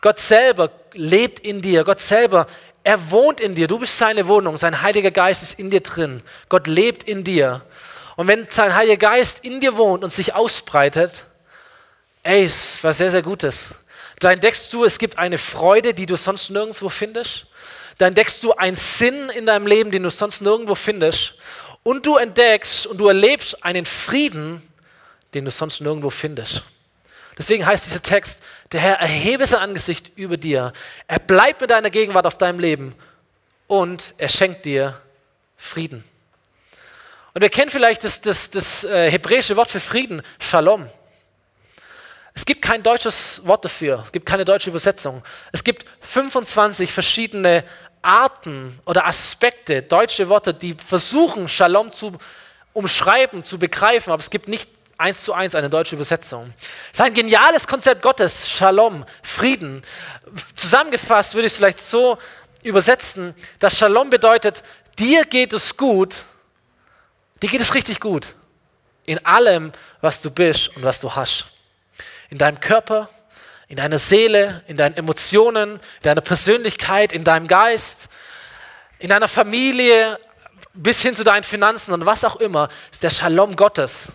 Gott 0.00 0.18
selber 0.18 0.70
lebt 0.92 1.40
in 1.40 1.60
dir. 1.60 1.84
Gott 1.84 2.00
selber, 2.00 2.46
er 2.82 3.10
wohnt 3.10 3.40
in 3.40 3.54
dir. 3.54 3.66
Du 3.66 3.78
bist 3.78 3.98
seine 3.98 4.28
Wohnung. 4.28 4.56
Sein 4.56 4.82
Heiliger 4.82 5.10
Geist 5.10 5.42
ist 5.42 5.58
in 5.58 5.70
dir 5.70 5.80
drin. 5.80 6.22
Gott 6.48 6.66
lebt 6.66 7.04
in 7.04 7.24
dir. 7.24 7.62
Und 8.16 8.28
wenn 8.28 8.46
sein 8.48 8.74
Heiliger 8.74 9.08
Geist 9.08 9.44
in 9.44 9.60
dir 9.60 9.76
wohnt 9.76 10.04
und 10.04 10.12
sich 10.12 10.34
ausbreitet, 10.34 11.24
Ey, 12.24 12.46
es 12.46 12.82
war 12.82 12.94
sehr, 12.94 13.10
sehr 13.10 13.20
Gutes. 13.20 13.70
Da 14.18 14.32
entdeckst 14.32 14.72
du, 14.72 14.84
es 14.84 14.98
gibt 14.98 15.18
eine 15.18 15.36
Freude, 15.36 15.92
die 15.92 16.06
du 16.06 16.16
sonst 16.16 16.48
nirgendwo 16.48 16.88
findest. 16.88 17.46
Da 17.98 18.06
entdeckst 18.06 18.42
du 18.42 18.52
einen 18.54 18.76
Sinn 18.76 19.28
in 19.28 19.44
deinem 19.44 19.66
Leben, 19.66 19.90
den 19.90 20.02
du 20.02 20.10
sonst 20.10 20.40
nirgendwo 20.40 20.74
findest. 20.74 21.34
Und 21.82 22.06
du 22.06 22.16
entdeckst 22.16 22.86
und 22.86 22.96
du 22.96 23.08
erlebst 23.08 23.62
einen 23.62 23.84
Frieden, 23.84 24.62
den 25.34 25.44
du 25.44 25.50
sonst 25.50 25.82
nirgendwo 25.82 26.08
findest. 26.08 26.62
Deswegen 27.36 27.66
heißt 27.66 27.84
dieser 27.84 28.02
Text, 28.02 28.40
der 28.72 28.80
Herr 28.80 28.94
erhebe 29.00 29.46
sein 29.46 29.60
Angesicht 29.60 30.12
über 30.16 30.38
dir. 30.38 30.72
Er 31.06 31.18
bleibt 31.18 31.60
mit 31.60 31.68
deiner 31.68 31.90
Gegenwart 31.90 32.26
auf 32.26 32.38
deinem 32.38 32.58
Leben 32.58 32.94
und 33.66 34.14
er 34.16 34.30
schenkt 34.30 34.64
dir 34.64 34.98
Frieden. 35.58 36.04
Und 37.34 37.42
wir 37.42 37.50
kennen 37.50 37.70
vielleicht 37.70 38.02
das, 38.02 38.22
das, 38.22 38.48
das 38.48 38.84
äh, 38.84 39.10
hebräische 39.10 39.56
Wort 39.56 39.68
für 39.68 39.80
Frieden, 39.80 40.22
Shalom. 40.38 40.88
Es 42.34 42.44
gibt 42.44 42.62
kein 42.62 42.82
deutsches 42.82 43.40
Wort 43.44 43.64
dafür, 43.64 44.02
es 44.04 44.12
gibt 44.12 44.26
keine 44.26 44.44
deutsche 44.44 44.68
Übersetzung. 44.68 45.22
Es 45.52 45.62
gibt 45.62 45.86
25 46.00 46.92
verschiedene 46.92 47.64
Arten 48.02 48.78
oder 48.84 49.06
Aspekte, 49.06 49.82
deutsche 49.82 50.28
Worte, 50.28 50.52
die 50.52 50.74
versuchen, 50.74 51.48
Shalom 51.48 51.92
zu 51.92 52.18
umschreiben, 52.72 53.44
zu 53.44 53.58
begreifen, 53.58 54.12
aber 54.12 54.20
es 54.20 54.30
gibt 54.30 54.48
nicht 54.48 54.68
eins 54.98 55.22
zu 55.22 55.32
eins 55.32 55.54
eine 55.54 55.70
deutsche 55.70 55.94
Übersetzung. 55.94 56.52
Es 56.92 56.98
ist 56.98 57.04
ein 57.04 57.14
geniales 57.14 57.66
Konzept 57.68 58.02
Gottes, 58.02 58.50
Shalom, 58.50 59.04
Frieden. 59.22 59.82
Zusammengefasst 60.56 61.34
würde 61.34 61.46
ich 61.46 61.52
es 61.52 61.56
vielleicht 61.56 61.80
so 61.80 62.18
übersetzen, 62.64 63.34
dass 63.60 63.78
Shalom 63.78 64.10
bedeutet, 64.10 64.64
dir 64.98 65.24
geht 65.24 65.52
es 65.52 65.76
gut, 65.76 66.24
dir 67.40 67.48
geht 67.48 67.60
es 67.60 67.74
richtig 67.74 68.00
gut. 68.00 68.34
In 69.06 69.24
allem, 69.24 69.70
was 70.00 70.20
du 70.20 70.30
bist 70.30 70.76
und 70.76 70.82
was 70.82 70.98
du 70.98 71.14
hast. 71.14 71.53
In 72.34 72.38
deinem 72.38 72.58
Körper, 72.58 73.08
in 73.68 73.76
deiner 73.76 73.96
Seele, 73.96 74.64
in 74.66 74.76
deinen 74.76 74.96
Emotionen, 74.96 75.74
in 75.74 76.02
deiner 76.02 76.20
Persönlichkeit, 76.20 77.12
in 77.12 77.22
deinem 77.22 77.46
Geist, 77.46 78.08
in 78.98 79.10
deiner 79.10 79.28
Familie, 79.28 80.18
bis 80.72 81.00
hin 81.00 81.14
zu 81.14 81.22
deinen 81.22 81.44
Finanzen 81.44 81.92
und 81.92 82.06
was 82.06 82.24
auch 82.24 82.34
immer, 82.34 82.70
ist 82.90 83.04
der 83.04 83.10
Shalom 83.10 83.54
Gottes, 83.54 84.08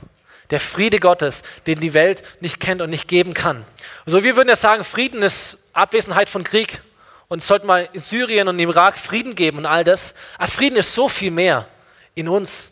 der 0.50 0.60
Friede 0.60 1.00
Gottes, 1.00 1.44
den 1.66 1.80
die 1.80 1.94
Welt 1.94 2.24
nicht 2.42 2.60
kennt 2.60 2.82
und 2.82 2.90
nicht 2.90 3.08
geben 3.08 3.34
kann. 3.34 3.64
Also 4.06 4.22
wir 4.22 4.36
würden 4.36 4.50
ja 4.50 4.58
sagen, 4.58 4.84
Frieden 4.84 5.22
ist 5.22 5.58
Abwesenheit 5.72 6.30
von 6.30 6.44
Krieg 6.44 6.82
und 7.30 7.40
es 7.40 7.48
sollte 7.48 7.68
mal 7.68 7.88
in 7.94 8.02
Syrien 8.02 8.50
und 8.50 8.60
im 8.60 8.70
Irak 8.70 8.98
Frieden 8.98 9.34
geben 9.34 9.60
und 9.60 9.66
all 9.66 9.86
das. 9.86 10.14
Aber 10.38 10.52
Frieden 10.52 10.76
ist 10.76 10.94
so 10.94 11.08
viel 11.08 11.32
mehr 11.32 11.70
in 12.16 12.28
uns. 12.28 12.68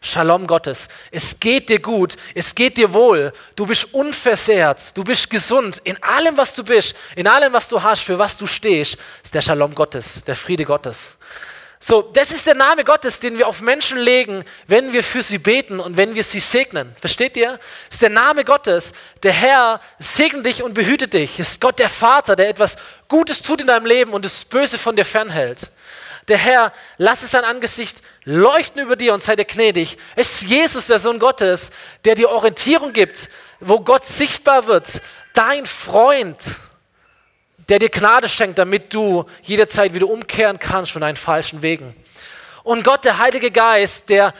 Shalom 0.00 0.46
Gottes. 0.46 0.88
Es 1.10 1.40
geht 1.40 1.68
dir 1.68 1.80
gut, 1.80 2.16
es 2.34 2.54
geht 2.54 2.76
dir 2.76 2.92
wohl, 2.92 3.32
du 3.56 3.66
bist 3.66 3.92
unversehrt, 3.92 4.96
du 4.96 5.02
bist 5.02 5.28
gesund 5.28 5.80
in 5.82 6.00
allem, 6.02 6.36
was 6.36 6.54
du 6.54 6.62
bist, 6.62 6.94
in 7.16 7.26
allem, 7.26 7.52
was 7.52 7.68
du 7.68 7.82
hast, 7.82 8.02
für 8.02 8.18
was 8.18 8.36
du 8.36 8.46
stehst, 8.46 8.96
ist 9.22 9.34
der 9.34 9.42
Shalom 9.42 9.74
Gottes, 9.74 10.22
der 10.24 10.36
Friede 10.36 10.64
Gottes. 10.64 11.16
So, 11.80 12.02
das 12.02 12.32
ist 12.32 12.46
der 12.46 12.54
Name 12.54 12.82
Gottes, 12.82 13.20
den 13.20 13.38
wir 13.38 13.46
auf 13.46 13.60
Menschen 13.60 13.98
legen, 13.98 14.44
wenn 14.66 14.92
wir 14.92 15.04
für 15.04 15.22
sie 15.22 15.38
beten 15.38 15.78
und 15.78 15.96
wenn 15.96 16.14
wir 16.14 16.24
sie 16.24 16.40
segnen. 16.40 16.94
Versteht 17.00 17.36
ihr? 17.36 17.52
Das 17.52 17.94
ist 17.96 18.02
der 18.02 18.10
Name 18.10 18.44
Gottes. 18.44 18.92
Der 19.22 19.32
Herr 19.32 19.80
segnet 20.00 20.46
dich 20.46 20.62
und 20.64 20.74
behütet 20.74 21.12
dich. 21.12 21.38
Es 21.38 21.52
ist 21.52 21.60
Gott 21.60 21.78
der 21.78 21.88
Vater, 21.88 22.34
der 22.34 22.48
etwas 22.48 22.76
Gutes 23.06 23.42
tut 23.42 23.60
in 23.60 23.68
deinem 23.68 23.86
Leben 23.86 24.12
und 24.12 24.24
das 24.24 24.44
Böse 24.44 24.76
von 24.76 24.96
dir 24.96 25.04
fernhält. 25.04 25.70
Der 26.28 26.38
Herr, 26.38 26.72
lasse 26.98 27.26
sein 27.26 27.44
Angesicht 27.44 28.02
leuchten 28.24 28.82
über 28.82 28.96
dir 28.96 29.14
und 29.14 29.22
sei 29.22 29.34
dir 29.34 29.44
gnädig. 29.44 29.96
Es 30.14 30.42
ist 30.42 30.50
Jesus, 30.50 30.86
der 30.86 30.98
Sohn 30.98 31.18
Gottes, 31.18 31.70
der 32.04 32.14
dir 32.14 32.30
Orientierung 32.30 32.92
gibt, 32.92 33.30
wo 33.60 33.80
Gott 33.80 34.04
sichtbar 34.04 34.66
wird. 34.66 35.00
Dein 35.34 35.66
Freund 35.66 36.58
der 37.68 37.78
dir 37.78 37.90
Gnade 37.90 38.28
schenkt, 38.28 38.58
damit 38.58 38.94
du 38.94 39.26
jederzeit 39.42 39.94
wieder 39.94 40.08
umkehren 40.08 40.58
kannst 40.58 40.92
von 40.92 41.02
deinen 41.02 41.16
falschen 41.16 41.62
Wegen. 41.62 41.94
Und 42.62 42.82
Gott, 42.82 43.04
der 43.04 43.18
Heilige 43.18 43.50
Geist, 43.50 44.08
der 44.08 44.34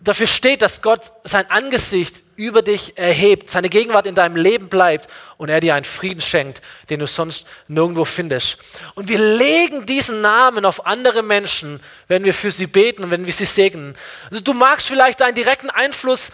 dafür 0.00 0.26
steht, 0.26 0.62
dass 0.62 0.82
Gott 0.82 1.12
sein 1.24 1.50
Angesicht 1.50 2.22
über 2.36 2.62
dich 2.62 2.98
erhebt, 2.98 3.50
seine 3.50 3.68
Gegenwart 3.68 4.06
in 4.06 4.14
deinem 4.14 4.36
Leben 4.36 4.68
bleibt 4.68 5.08
und 5.38 5.48
er 5.48 5.60
dir 5.60 5.74
einen 5.74 5.84
Frieden 5.84 6.20
schenkt, 6.20 6.60
den 6.90 7.00
du 7.00 7.06
sonst 7.06 7.46
nirgendwo 7.66 8.04
findest. 8.04 8.58
Und 8.94 9.08
wir 9.08 9.18
legen 9.18 9.86
diesen 9.86 10.20
Namen 10.20 10.64
auf 10.64 10.86
andere 10.86 11.22
Menschen, 11.22 11.80
wenn 12.08 12.24
wir 12.24 12.34
für 12.34 12.50
sie 12.50 12.66
beten 12.66 13.04
und 13.04 13.10
wenn 13.10 13.26
wir 13.26 13.32
sie 13.32 13.46
segnen. 13.46 13.96
Also 14.30 14.42
du 14.42 14.52
magst 14.52 14.88
vielleicht 14.88 15.20
deinen 15.20 15.34
direkten 15.34 15.70
Einfluss 15.70 16.30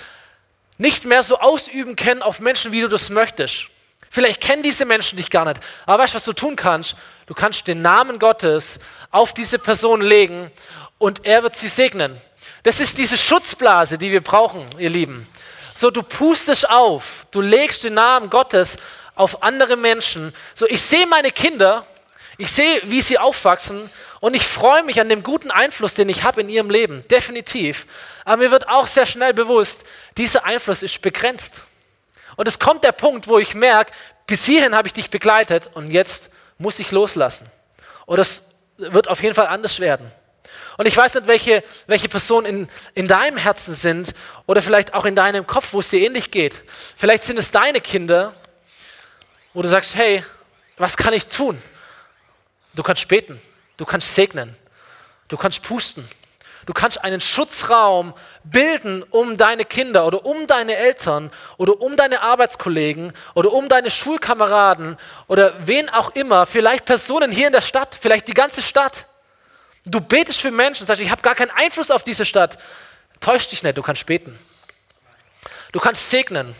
nicht 0.78 1.04
mehr 1.04 1.22
so 1.22 1.38
ausüben 1.38 1.94
können 1.94 2.22
auf 2.22 2.40
Menschen, 2.40 2.72
wie 2.72 2.80
du 2.80 2.88
das 2.88 3.10
möchtest. 3.10 3.66
Vielleicht 4.10 4.40
kennen 4.40 4.62
diese 4.62 4.84
Menschen 4.84 5.16
dich 5.16 5.30
gar 5.30 5.44
nicht. 5.44 5.60
Aber 5.86 6.02
weißt 6.02 6.14
du, 6.14 6.16
was 6.16 6.24
du 6.24 6.32
tun 6.32 6.56
kannst? 6.56 6.96
Du 7.26 7.34
kannst 7.34 7.66
den 7.66 7.80
Namen 7.80 8.18
Gottes 8.18 8.80
auf 9.10 9.32
diese 9.32 9.58
Person 9.58 10.00
legen 10.00 10.50
und 10.98 11.24
er 11.24 11.42
wird 11.42 11.56
sie 11.56 11.68
segnen. 11.68 12.20
Das 12.62 12.78
ist 12.78 12.98
diese 12.98 13.18
Schutzblase, 13.18 13.98
die 13.98 14.12
wir 14.12 14.20
brauchen, 14.20 14.64
ihr 14.78 14.90
Lieben. 14.90 15.26
So, 15.74 15.90
du 15.90 16.02
pustest 16.02 16.68
auf, 16.68 17.26
du 17.30 17.40
legst 17.40 17.82
den 17.84 17.94
Namen 17.94 18.30
Gottes 18.30 18.76
auf 19.14 19.42
andere 19.42 19.76
Menschen. 19.76 20.32
So, 20.54 20.66
ich 20.66 20.80
sehe 20.80 21.06
meine 21.06 21.32
Kinder, 21.32 21.84
ich 22.38 22.52
sehe, 22.52 22.80
wie 22.84 23.00
sie 23.00 23.18
aufwachsen 23.18 23.90
und 24.20 24.34
ich 24.34 24.46
freue 24.46 24.84
mich 24.84 25.00
an 25.00 25.08
dem 25.08 25.22
guten 25.22 25.50
Einfluss, 25.50 25.94
den 25.94 26.08
ich 26.08 26.22
habe 26.22 26.40
in 26.42 26.48
ihrem 26.48 26.70
Leben, 26.70 27.02
definitiv. 27.10 27.86
Aber 28.24 28.42
mir 28.42 28.50
wird 28.50 28.68
auch 28.68 28.86
sehr 28.86 29.06
schnell 29.06 29.34
bewusst, 29.34 29.82
dieser 30.16 30.44
Einfluss 30.44 30.82
ist 30.82 31.02
begrenzt. 31.02 31.62
Und 32.36 32.46
es 32.46 32.58
kommt 32.58 32.84
der 32.84 32.92
Punkt, 32.92 33.26
wo 33.26 33.38
ich 33.38 33.54
merke, 33.54 33.92
bis 34.26 34.44
hierhin 34.44 34.74
habe 34.74 34.86
ich 34.88 34.94
dich 34.94 35.10
begleitet 35.10 35.70
und 35.74 35.90
jetzt 35.90 36.30
muss 36.58 36.78
ich 36.78 36.92
loslassen. 36.92 37.50
Und 38.06 38.18
es 38.18 38.44
wird 38.76 39.08
auf 39.08 39.22
jeden 39.22 39.34
Fall 39.34 39.48
anders 39.48 39.80
werden. 39.80 40.10
Und 40.76 40.86
ich 40.86 40.96
weiß 40.96 41.14
nicht, 41.14 41.26
welche, 41.26 41.64
welche 41.86 42.08
Personen 42.08 42.46
in, 42.46 42.68
in 42.94 43.08
deinem 43.08 43.36
Herzen 43.36 43.74
sind 43.74 44.14
oder 44.46 44.62
vielleicht 44.62 44.94
auch 44.94 45.04
in 45.04 45.14
deinem 45.14 45.46
Kopf, 45.46 45.72
wo 45.72 45.80
es 45.80 45.90
dir 45.90 46.00
ähnlich 46.00 46.30
geht. 46.30 46.62
Vielleicht 46.96 47.24
sind 47.24 47.38
es 47.38 47.50
deine 47.50 47.80
Kinder, 47.80 48.32
wo 49.52 49.62
du 49.62 49.68
sagst, 49.68 49.94
hey, 49.94 50.24
was 50.78 50.96
kann 50.96 51.12
ich 51.12 51.26
tun? 51.26 51.60
Du 52.74 52.82
kannst 52.82 53.06
beten, 53.08 53.40
du 53.76 53.84
kannst 53.84 54.14
segnen, 54.14 54.56
du 55.28 55.36
kannst 55.36 55.62
pusten, 55.62 56.08
Du 56.64 56.72
kannst 56.72 57.02
einen 57.02 57.20
Schutzraum 57.20 58.14
bilden 58.44 59.02
um 59.02 59.36
deine 59.36 59.64
Kinder 59.64 60.06
oder 60.06 60.24
um 60.24 60.46
deine 60.46 60.76
Eltern 60.76 61.32
oder 61.56 61.80
um 61.80 61.96
deine 61.96 62.22
Arbeitskollegen 62.22 63.12
oder 63.34 63.52
um 63.52 63.68
deine 63.68 63.90
Schulkameraden 63.90 64.96
oder 65.26 65.54
wen 65.66 65.88
auch 65.88 66.14
immer, 66.14 66.46
vielleicht 66.46 66.84
Personen 66.84 67.32
hier 67.32 67.48
in 67.48 67.52
der 67.52 67.62
Stadt, 67.62 67.98
vielleicht 68.00 68.28
die 68.28 68.34
ganze 68.34 68.62
Stadt. 68.62 69.06
Du 69.84 70.00
betest 70.00 70.40
für 70.40 70.50
Menschen 70.50 70.86
sagst, 70.86 71.02
ich 71.02 71.10
habe 71.10 71.22
gar 71.22 71.34
keinen 71.34 71.50
Einfluss 71.50 71.90
auf 71.90 72.04
diese 72.04 72.24
Stadt. 72.24 72.58
Täusch 73.20 73.48
dich 73.48 73.62
nicht, 73.62 73.76
du 73.76 73.82
kannst 73.82 74.06
beten. 74.06 74.38
Du 75.72 75.80
kannst 75.80 76.10
segnen. 76.10 76.54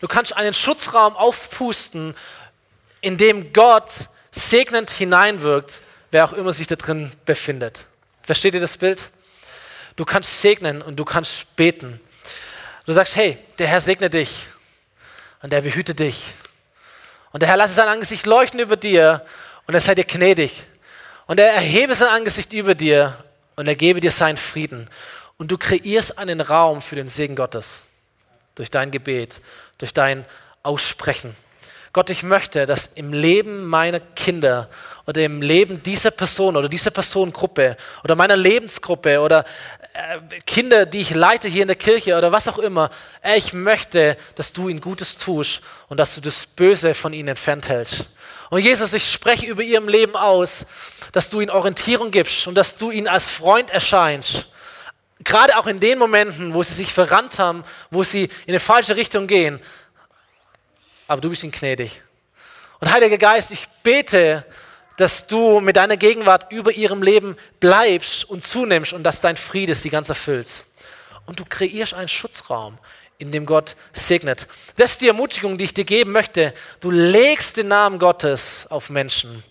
Du 0.00 0.08
kannst 0.08 0.36
einen 0.36 0.52
Schutzraum 0.52 1.16
aufpusten, 1.16 2.14
in 3.00 3.16
dem 3.16 3.52
Gott 3.52 4.08
segnend 4.30 4.90
hineinwirkt, 4.90 5.80
wer 6.10 6.24
auch 6.24 6.34
immer 6.34 6.52
sich 6.52 6.66
da 6.66 6.76
drin 6.76 7.12
befindet. 7.24 7.86
Versteht 8.22 8.54
ihr 8.54 8.60
das 8.60 8.76
Bild? 8.76 9.10
Du 9.96 10.04
kannst 10.04 10.42
segnen 10.42 10.82
und 10.82 10.96
du 10.96 11.04
kannst 11.04 11.56
beten. 11.56 12.00
Du 12.84 12.92
sagst, 12.92 13.16
hey, 13.16 13.38
der 13.58 13.68
Herr 13.68 13.80
segne 13.80 14.10
dich 14.10 14.46
und 15.40 15.52
der 15.52 15.62
behüte 15.62 15.94
dich. 15.94 16.24
Und 17.32 17.40
der 17.40 17.48
Herr 17.48 17.56
lasse 17.56 17.74
sein 17.74 17.88
Angesicht 17.88 18.26
leuchten 18.26 18.60
über 18.60 18.76
dir 18.76 19.24
und 19.66 19.74
er 19.74 19.80
sei 19.80 19.94
dir 19.94 20.04
gnädig. 20.04 20.64
Und 21.26 21.40
er 21.40 21.52
erhebe 21.52 21.94
sein 21.94 22.08
Angesicht 22.08 22.52
über 22.52 22.74
dir 22.74 23.16
und 23.56 23.66
er 23.66 23.74
gebe 23.74 24.00
dir 24.00 24.12
seinen 24.12 24.36
Frieden. 24.36 24.88
Und 25.38 25.50
du 25.50 25.58
kreierst 25.58 26.18
einen 26.18 26.40
Raum 26.40 26.80
für 26.80 26.94
den 26.94 27.08
Segen 27.08 27.36
Gottes 27.36 27.82
durch 28.54 28.70
dein 28.70 28.90
Gebet, 28.90 29.40
durch 29.78 29.92
dein 29.92 30.24
Aussprechen. 30.62 31.36
Gott, 31.92 32.10
ich 32.10 32.22
möchte, 32.22 32.66
dass 32.66 32.88
im 32.88 33.12
Leben 33.12 33.64
meiner 33.64 34.00
Kinder 34.00 34.68
oder 35.06 35.24
im 35.24 35.40
Leben 35.40 35.82
dieser 35.82 36.10
Person 36.10 36.56
oder 36.56 36.68
dieser 36.68 36.90
Personengruppe 36.90 37.76
oder 38.04 38.14
meiner 38.14 38.36
Lebensgruppe 38.36 39.20
oder 39.20 39.46
äh, 39.94 40.40
Kinder, 40.46 40.84
die 40.84 41.00
ich 41.00 41.14
leite 41.14 41.48
hier 41.48 41.62
in 41.62 41.68
der 41.68 41.76
Kirche 41.76 42.18
oder 42.18 42.32
was 42.32 42.48
auch 42.48 42.58
immer, 42.58 42.90
äh, 43.22 43.38
ich 43.38 43.54
möchte, 43.54 44.18
dass 44.34 44.52
du 44.52 44.68
ihnen 44.68 44.80
Gutes 44.80 45.16
tust 45.16 45.62
und 45.88 45.96
dass 45.96 46.14
du 46.14 46.20
das 46.20 46.46
Böse 46.46 46.92
von 46.92 47.14
ihnen 47.14 47.28
entfernt 47.28 47.68
hältst. 47.68 48.06
Und 48.50 48.60
Jesus, 48.60 48.92
ich 48.92 49.10
spreche 49.10 49.46
über 49.46 49.62
ihrem 49.62 49.88
Leben 49.88 50.16
aus, 50.16 50.66
dass 51.12 51.28
du 51.28 51.40
ihnen 51.40 51.50
Orientierung 51.50 52.10
gibst 52.10 52.46
und 52.46 52.54
dass 52.54 52.76
du 52.76 52.90
ihnen 52.90 53.08
als 53.08 53.28
Freund 53.28 53.70
erscheinst. 53.70 54.48
Gerade 55.24 55.56
auch 55.58 55.66
in 55.66 55.80
den 55.80 55.98
Momenten, 55.98 56.54
wo 56.54 56.62
sie 56.62 56.74
sich 56.74 56.92
verrannt 56.92 57.38
haben, 57.38 57.64
wo 57.90 58.04
sie 58.04 58.24
in 58.24 58.48
eine 58.48 58.60
falsche 58.60 58.96
Richtung 58.96 59.26
gehen, 59.26 59.60
aber 61.08 61.20
du 61.20 61.30
bist 61.30 61.42
ihn 61.42 61.50
gnädig. 61.50 62.02
Und 62.80 62.92
Heiliger 62.92 63.18
Geist, 63.18 63.50
ich 63.52 63.66
bete, 63.82 64.44
dass 64.96 65.26
du 65.26 65.60
mit 65.60 65.76
deiner 65.76 65.96
Gegenwart 65.96 66.52
über 66.52 66.72
ihrem 66.72 67.02
Leben 67.02 67.36
bleibst 67.60 68.24
und 68.24 68.46
zunimmst 68.46 68.92
und 68.92 69.02
dass 69.02 69.20
dein 69.20 69.36
Friede 69.36 69.74
sie 69.74 69.90
ganz 69.90 70.08
erfüllt. 70.08 70.64
Und 71.26 71.40
du 71.40 71.44
kreierst 71.44 71.94
einen 71.94 72.08
Schutzraum, 72.08 72.78
in 73.18 73.32
dem 73.32 73.46
Gott 73.46 73.76
segnet. 73.92 74.46
Das 74.76 74.92
ist 74.92 75.00
die 75.00 75.08
Ermutigung, 75.08 75.58
die 75.58 75.64
ich 75.64 75.74
dir 75.74 75.84
geben 75.84 76.12
möchte. 76.12 76.52
Du 76.80 76.90
legst 76.90 77.56
den 77.56 77.68
Namen 77.68 77.98
Gottes 77.98 78.66
auf 78.68 78.90
Menschen 78.90 79.42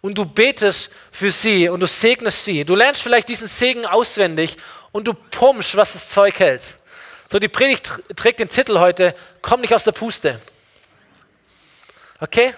und 0.00 0.18
du 0.18 0.24
betest 0.24 0.90
für 1.10 1.30
sie 1.30 1.68
und 1.68 1.80
du 1.80 1.86
segnest 1.86 2.44
sie. 2.44 2.64
Du 2.64 2.74
lernst 2.74 3.02
vielleicht 3.02 3.28
diesen 3.28 3.48
Segen 3.48 3.86
auswendig 3.86 4.58
und 4.90 5.06
du 5.06 5.14
pumpst, 5.14 5.76
was 5.76 5.94
das 5.94 6.08
Zeug 6.10 6.38
hält. 6.38 6.76
So, 7.30 7.38
die 7.38 7.48
Predigt 7.48 7.90
trägt 8.14 8.40
den 8.40 8.48
Titel 8.48 8.78
heute, 8.78 9.14
komm 9.40 9.62
nicht 9.62 9.74
aus 9.74 9.84
der 9.84 9.92
Puste. 9.92 10.40
Okay? 12.20 12.52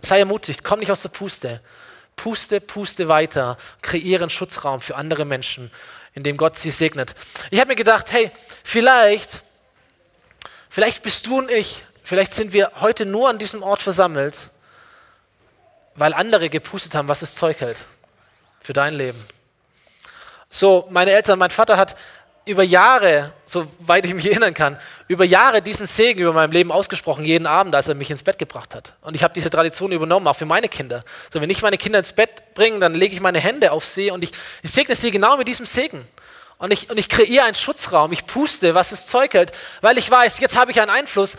Sei 0.00 0.18
ermutigt, 0.18 0.64
komm 0.64 0.80
nicht 0.80 0.90
aus 0.90 1.02
der 1.02 1.10
Puste. 1.10 1.60
Puste, 2.16 2.60
puste 2.60 3.08
weiter, 3.08 3.58
kreiere 3.82 4.22
einen 4.22 4.30
Schutzraum 4.30 4.80
für 4.80 4.96
andere 4.96 5.24
Menschen, 5.24 5.70
in 6.14 6.22
dem 6.22 6.36
Gott 6.38 6.58
sie 6.58 6.70
segnet. 6.70 7.14
Ich 7.50 7.60
habe 7.60 7.68
mir 7.68 7.76
gedacht, 7.76 8.10
hey, 8.10 8.30
vielleicht, 8.64 9.42
vielleicht 10.68 11.02
bist 11.02 11.26
du 11.26 11.38
und 11.38 11.50
ich, 11.50 11.84
vielleicht 12.02 12.34
sind 12.34 12.52
wir 12.52 12.72
heute 12.80 13.06
nur 13.06 13.28
an 13.28 13.38
diesem 13.38 13.62
Ort 13.62 13.82
versammelt, 13.82 14.50
weil 15.94 16.12
andere 16.12 16.50
gepustet 16.50 16.94
haben, 16.94 17.08
was 17.08 17.20
das 17.20 17.34
Zeug 17.34 17.60
hält 17.60 17.78
für 18.60 18.72
dein 18.72 18.94
Leben. 18.94 19.24
So, 20.50 20.86
meine 20.90 21.12
Eltern, 21.12 21.38
mein 21.38 21.50
Vater 21.50 21.76
hat 21.76 21.96
über 22.46 22.62
Jahre, 22.62 23.32
soweit 23.44 24.06
ich 24.06 24.14
mich 24.14 24.26
erinnern 24.26 24.54
kann, 24.54 24.78
über 25.08 25.24
Jahre 25.24 25.60
diesen 25.60 25.86
Segen 25.86 26.20
über 26.20 26.32
meinem 26.32 26.52
Leben 26.52 26.70
ausgesprochen, 26.70 27.24
jeden 27.24 27.46
Abend, 27.46 27.74
als 27.74 27.88
er 27.88 27.96
mich 27.96 28.10
ins 28.10 28.22
Bett 28.22 28.38
gebracht 28.38 28.74
hat. 28.74 28.94
Und 29.02 29.16
ich 29.16 29.24
habe 29.24 29.34
diese 29.34 29.50
Tradition 29.50 29.90
übernommen, 29.90 30.28
auch 30.28 30.36
für 30.36 30.46
meine 30.46 30.68
Kinder. 30.68 31.04
So, 31.32 31.40
wenn 31.40 31.50
ich 31.50 31.60
meine 31.62 31.76
Kinder 31.76 31.98
ins 31.98 32.12
Bett 32.12 32.54
bringe, 32.54 32.78
dann 32.78 32.94
lege 32.94 33.14
ich 33.14 33.20
meine 33.20 33.40
Hände 33.40 33.72
auf 33.72 33.84
sie 33.84 34.12
und 34.12 34.22
ich, 34.22 34.30
ich 34.62 34.70
segne 34.70 34.94
sie 34.94 35.10
genau 35.10 35.36
mit 35.36 35.48
diesem 35.48 35.66
Segen. 35.66 36.06
Und 36.58 36.72
ich, 36.72 36.88
und 36.88 36.98
ich 36.98 37.08
kreiere 37.08 37.44
einen 37.44 37.54
Schutzraum, 37.54 38.12
ich 38.12 38.26
puste, 38.26 38.74
was 38.74 38.90
das 38.90 39.06
Zeug 39.06 39.34
hält, 39.34 39.52
weil 39.82 39.98
ich 39.98 40.10
weiß, 40.10 40.38
jetzt 40.40 40.56
habe 40.56 40.70
ich 40.70 40.80
einen 40.80 40.90
Einfluss, 40.90 41.36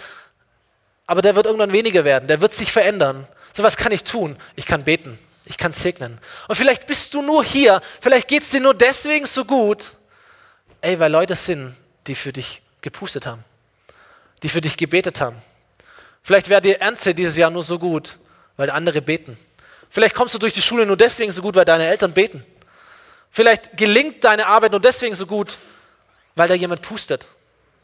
aber 1.07 1.21
der 1.21 1.35
wird 1.35 1.47
irgendwann 1.47 1.71
weniger 1.71 2.05
werden, 2.05 2.27
der 2.27 2.41
wird 2.41 2.53
sich 2.53 2.71
verändern. 2.71 3.27
So 3.53 3.63
was 3.63 3.77
kann 3.77 3.91
ich 3.91 4.03
tun? 4.03 4.37
Ich 4.55 4.67
kann 4.67 4.83
beten, 4.83 5.17
ich 5.45 5.57
kann 5.57 5.71
segnen. 5.71 6.19
Und 6.47 6.55
vielleicht 6.55 6.85
bist 6.85 7.13
du 7.15 7.23
nur 7.23 7.43
hier, 7.43 7.81
vielleicht 7.99 8.27
geht 8.27 8.43
es 8.43 8.49
dir 8.51 8.59
nur 8.59 8.75
deswegen 8.75 9.25
so 9.25 9.43
gut, 9.43 9.93
Ey, 10.81 10.99
weil 10.99 11.11
Leute 11.11 11.35
sind, 11.35 11.75
die 12.05 12.15
für 12.15 12.31
dich 12.31 12.61
gepustet 12.81 13.25
haben, 13.25 13.43
die 14.43 14.49
für 14.49 14.61
dich 14.61 14.77
gebetet 14.77 15.19
haben. 15.19 15.41
Vielleicht 16.21 16.49
wäre 16.49 16.61
dir 16.61 16.79
Ernte 16.79 17.15
dieses 17.15 17.35
Jahr 17.35 17.49
nur 17.49 17.63
so 17.63 17.79
gut, 17.79 18.17
weil 18.57 18.69
andere 18.69 19.01
beten. 19.01 19.37
Vielleicht 19.89 20.13
kommst 20.13 20.35
du 20.35 20.39
durch 20.39 20.53
die 20.53 20.61
Schule 20.61 20.85
nur 20.85 20.97
deswegen 20.97 21.31
so 21.31 21.41
gut, 21.41 21.55
weil 21.55 21.65
deine 21.65 21.87
Eltern 21.87 22.13
beten. 22.13 22.45
Vielleicht 23.37 23.77
gelingt 23.77 24.23
deine 24.23 24.47
Arbeit 24.47 24.71
nur 24.71 24.81
deswegen 24.81 25.13
so 25.13 25.27
gut, 25.27 25.59
weil 26.33 26.47
da 26.47 26.55
jemand 26.55 26.81
pustet. 26.81 27.27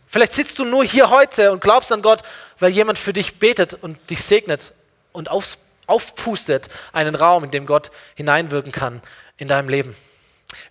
Vielleicht 0.07 0.33
sitzt 0.33 0.57
du 0.57 0.65
nur 0.65 0.83
hier 0.83 1.11
heute 1.11 1.51
und 1.51 1.61
glaubst 1.61 1.91
an 1.91 2.01
Gott, 2.01 2.23
weil 2.57 2.71
jemand 2.71 2.97
für 2.97 3.13
dich 3.13 3.37
betet 3.37 3.75
und 3.75 3.99
dich 4.09 4.23
segnet 4.23 4.73
und 5.11 5.29
auf, 5.29 5.59
aufpustet 5.85 6.69
einen 6.91 7.13
Raum, 7.13 7.43
in 7.43 7.51
dem 7.51 7.67
Gott 7.67 7.91
hineinwirken 8.15 8.71
kann 8.71 9.03
in 9.37 9.47
deinem 9.47 9.69
Leben. 9.69 9.95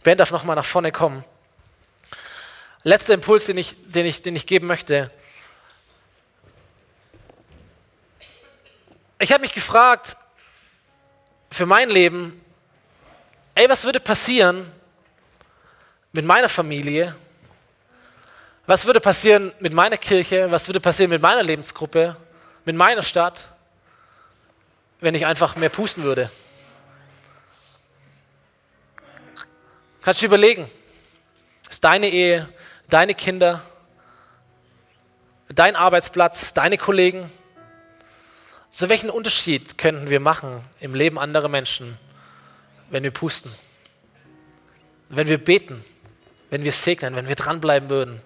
Ben 0.03 0.19
darf 0.19 0.33
nochmal 0.33 0.57
nach 0.57 0.65
vorne 0.65 0.91
kommen. 0.91 1.25
Letzter 2.83 3.15
Impuls, 3.15 3.47
den 3.47 3.59
ich, 3.59 3.77
den 3.85 4.05
ich, 4.05 4.23
den 4.23 4.35
ich 4.35 4.47
geben 4.47 4.67
möchte. 4.67 5.13
Ich 9.21 9.31
habe 9.31 9.43
mich 9.43 9.55
gefragt, 9.55 10.17
für 11.53 11.67
mein 11.67 11.89
Leben, 11.89 12.42
ey, 13.55 13.69
was 13.69 13.85
würde 13.85 14.01
passieren 14.01 14.71
mit 16.13 16.25
meiner 16.25 16.49
Familie? 16.49 17.15
Was 18.67 18.87
würde 18.87 19.01
passieren 19.01 19.53
mit 19.61 19.73
meiner 19.73 19.97
Kirche? 19.97 20.51
Was 20.51 20.69
würde 20.69 20.81
passieren 20.81 21.11
mit 21.11 21.21
meiner 21.21 21.43
Lebensgruppe? 21.43 22.17
Mit 22.65 22.77
meiner 22.77 23.03
Stadt? 23.03 23.49
Wenn 25.01 25.15
ich 25.15 25.27
einfach 25.27 25.57
mehr 25.57 25.69
pusten 25.69 26.05
würde? 26.05 26.31
Kannst 30.01 30.23
du 30.23 30.27
überlegen, 30.27 30.69
ist 31.69 31.83
deine 31.85 32.09
Ehe, 32.09 32.49
deine 32.89 33.15
Kinder, 33.15 33.63
dein 35.49 35.77
Arbeitsplatz, 35.77 36.53
deine 36.55 36.79
Kollegen. 36.79 37.31
So 38.71 38.89
welchen 38.89 39.11
Unterschied 39.11 39.79
könnten 39.79 40.11
wir 40.11 40.21
machen 40.21 40.65
im 40.81 40.95
Leben 40.95 41.19
anderer 41.19 41.49
Menschen, 41.49 41.99
wenn 42.93 43.03
wir 43.03 43.11
pusten, 43.11 43.51
wenn 45.09 45.27
wir 45.27 45.43
beten, 45.43 45.83
wenn 46.51 46.63
wir 46.63 46.73
segnen, 46.73 47.17
wenn 47.17 47.27
wir 47.27 47.35
dranbleiben 47.35 47.89
würden? 47.89 48.21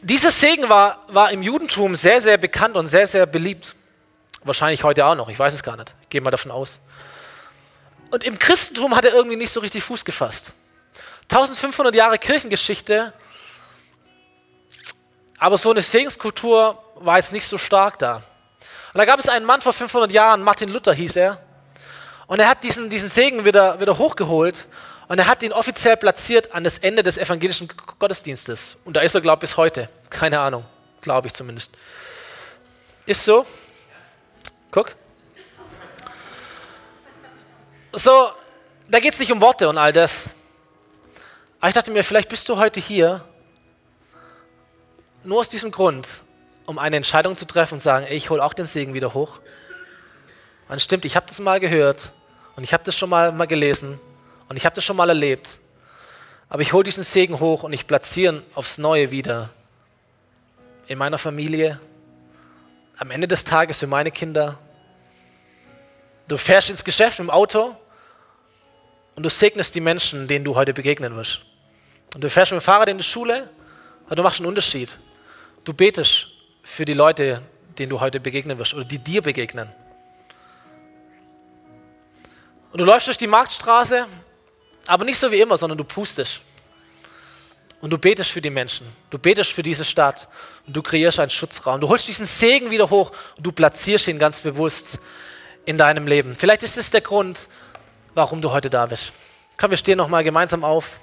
Dieser 0.00 0.30
Segen 0.30 0.68
war, 0.68 1.04
war 1.08 1.30
im 1.32 1.42
Judentum 1.42 1.94
sehr, 1.96 2.20
sehr 2.20 2.38
bekannt 2.38 2.76
und 2.76 2.86
sehr, 2.86 3.06
sehr 3.06 3.26
beliebt. 3.26 3.74
Wahrscheinlich 4.44 4.82
heute 4.84 5.04
auch 5.04 5.14
noch, 5.14 5.28
ich 5.28 5.38
weiß 5.38 5.54
es 5.54 5.62
gar 5.62 5.76
nicht. 5.76 5.94
Ich 6.02 6.08
gehe 6.08 6.20
mal 6.20 6.30
davon 6.30 6.50
aus. 6.50 6.80
Und 8.10 8.24
im 8.24 8.38
Christentum 8.38 8.94
hat 8.96 9.04
er 9.04 9.12
irgendwie 9.12 9.36
nicht 9.36 9.50
so 9.50 9.60
richtig 9.60 9.82
Fuß 9.82 10.04
gefasst. 10.04 10.52
1500 11.30 11.94
Jahre 11.94 12.18
Kirchengeschichte, 12.18 13.12
aber 15.38 15.58
so 15.58 15.70
eine 15.70 15.82
Segenskultur 15.82 16.80
war 16.96 17.16
jetzt 17.16 17.32
nicht 17.32 17.46
so 17.46 17.58
stark 17.58 17.98
da. 17.98 18.22
Und 18.92 18.98
da 18.98 19.04
gab 19.04 19.18
es 19.18 19.28
einen 19.28 19.46
Mann 19.46 19.62
vor 19.62 19.72
500 19.72 20.10
Jahren, 20.12 20.42
Martin 20.42 20.68
Luther 20.68 20.92
hieß 20.92 21.16
er, 21.16 21.38
und 22.26 22.40
er 22.40 22.48
hat 22.48 22.62
diesen, 22.62 22.88
diesen 22.90 23.08
Segen 23.08 23.44
wieder, 23.44 23.80
wieder 23.80 23.98
hochgeholt 23.98 24.66
und 25.08 25.18
er 25.18 25.26
hat 25.26 25.42
ihn 25.42 25.52
offiziell 25.52 25.96
platziert 25.96 26.54
an 26.54 26.64
das 26.64 26.78
Ende 26.78 27.02
des 27.02 27.18
evangelischen 27.18 27.68
Gottesdienstes. 27.98 28.78
Und 28.84 28.96
da 28.96 29.00
ist 29.00 29.14
er, 29.14 29.20
glaube 29.20 29.40
ich, 29.40 29.50
bis 29.50 29.56
heute. 29.58 29.90
Keine 30.08 30.40
Ahnung, 30.40 30.64
glaube 31.02 31.26
ich 31.26 31.34
zumindest. 31.34 31.70
Ist 33.04 33.24
so? 33.24 33.44
Guck. 34.70 34.94
So, 37.92 38.30
da 38.88 39.00
geht 39.00 39.12
es 39.12 39.18
nicht 39.18 39.32
um 39.32 39.40
Worte 39.40 39.68
und 39.68 39.76
all 39.76 39.92
das. 39.92 40.30
Aber 41.60 41.68
ich 41.68 41.74
dachte 41.74 41.90
mir, 41.90 42.02
vielleicht 42.02 42.28
bist 42.28 42.48
du 42.48 42.56
heute 42.56 42.80
hier 42.80 43.24
nur 45.24 45.40
aus 45.40 45.48
diesem 45.48 45.70
Grund, 45.70 46.08
um 46.72 46.78
eine 46.78 46.96
Entscheidung 46.96 47.36
zu 47.36 47.44
treffen 47.44 47.74
und 47.74 47.80
sagen, 47.80 48.06
ich 48.08 48.30
hole 48.30 48.42
auch 48.42 48.54
den 48.54 48.64
Segen 48.64 48.94
wieder 48.94 49.12
hoch. 49.12 49.40
Und 50.70 50.80
stimmt, 50.80 51.04
ich 51.04 51.16
habe 51.16 51.26
das 51.26 51.38
mal 51.38 51.60
gehört 51.60 52.12
und 52.56 52.64
ich 52.64 52.72
habe 52.72 52.82
das 52.82 52.96
schon 52.96 53.10
mal, 53.10 53.30
mal 53.30 53.46
gelesen 53.46 54.00
und 54.48 54.56
ich 54.56 54.64
habe 54.64 54.74
das 54.74 54.82
schon 54.82 54.96
mal 54.96 55.10
erlebt. 55.10 55.58
Aber 56.48 56.62
ich 56.62 56.72
hole 56.72 56.84
diesen 56.84 57.04
Segen 57.04 57.40
hoch 57.40 57.62
und 57.62 57.74
ich 57.74 57.86
platziere 57.86 58.36
ihn 58.36 58.42
aufs 58.54 58.78
Neue 58.78 59.10
wieder 59.10 59.50
in 60.86 60.96
meiner 60.96 61.18
Familie, 61.18 61.78
am 62.96 63.10
Ende 63.10 63.28
des 63.28 63.44
Tages 63.44 63.80
für 63.80 63.86
meine 63.86 64.10
Kinder. 64.10 64.58
Du 66.26 66.38
fährst 66.38 66.70
ins 66.70 66.84
Geschäft 66.84 67.18
im 67.20 67.28
Auto 67.28 67.76
und 69.14 69.24
du 69.24 69.28
segnest 69.28 69.74
die 69.74 69.80
Menschen, 69.80 70.26
denen 70.26 70.46
du 70.46 70.54
heute 70.54 70.72
begegnen 70.72 71.16
wirst. 71.16 71.42
Und 72.14 72.24
du 72.24 72.30
fährst 72.30 72.50
mit 72.52 72.62
dem 72.62 72.64
Fahrrad 72.64 72.88
in 72.88 72.96
die 72.96 73.04
Schule, 73.04 73.50
aber 74.06 74.16
du 74.16 74.22
machst 74.22 74.40
einen 74.40 74.48
Unterschied. 74.48 74.98
Du 75.64 75.74
betest 75.74 76.31
für 76.62 76.84
die 76.84 76.94
Leute, 76.94 77.42
denen 77.78 77.90
du 77.90 78.00
heute 78.00 78.20
begegnen 78.20 78.58
wirst 78.58 78.74
oder 78.74 78.84
die 78.84 78.98
dir 78.98 79.22
begegnen. 79.22 79.68
Und 82.72 82.80
du 82.80 82.84
läufst 82.84 83.06
durch 83.06 83.18
die 83.18 83.26
Marktstraße, 83.26 84.06
aber 84.86 85.04
nicht 85.04 85.18
so 85.18 85.30
wie 85.30 85.40
immer, 85.40 85.56
sondern 85.56 85.78
du 85.78 85.84
pustest. 85.84 86.40
Und 87.82 87.90
du 87.90 87.98
betest 87.98 88.30
für 88.30 88.40
die 88.40 88.50
Menschen. 88.50 88.86
Du 89.10 89.18
betest 89.18 89.52
für 89.52 89.64
diese 89.64 89.84
Stadt. 89.84 90.28
Und 90.66 90.76
du 90.76 90.82
kreierst 90.82 91.18
einen 91.18 91.30
Schutzraum. 91.30 91.80
Du 91.80 91.88
holst 91.88 92.06
diesen 92.06 92.26
Segen 92.26 92.70
wieder 92.70 92.88
hoch 92.90 93.10
und 93.36 93.44
du 93.44 93.50
platzierst 93.50 94.06
ihn 94.06 94.20
ganz 94.20 94.40
bewusst 94.40 95.00
in 95.64 95.76
deinem 95.76 96.06
Leben. 96.06 96.36
Vielleicht 96.38 96.62
ist 96.62 96.78
es 96.78 96.92
der 96.92 97.00
Grund, 97.00 97.48
warum 98.14 98.40
du 98.40 98.52
heute 98.52 98.70
da 98.70 98.86
bist. 98.86 99.12
Komm, 99.56 99.70
wir 99.70 99.76
stehen 99.76 99.98
nochmal 99.98 100.22
gemeinsam 100.22 100.62
auf. 100.64 101.00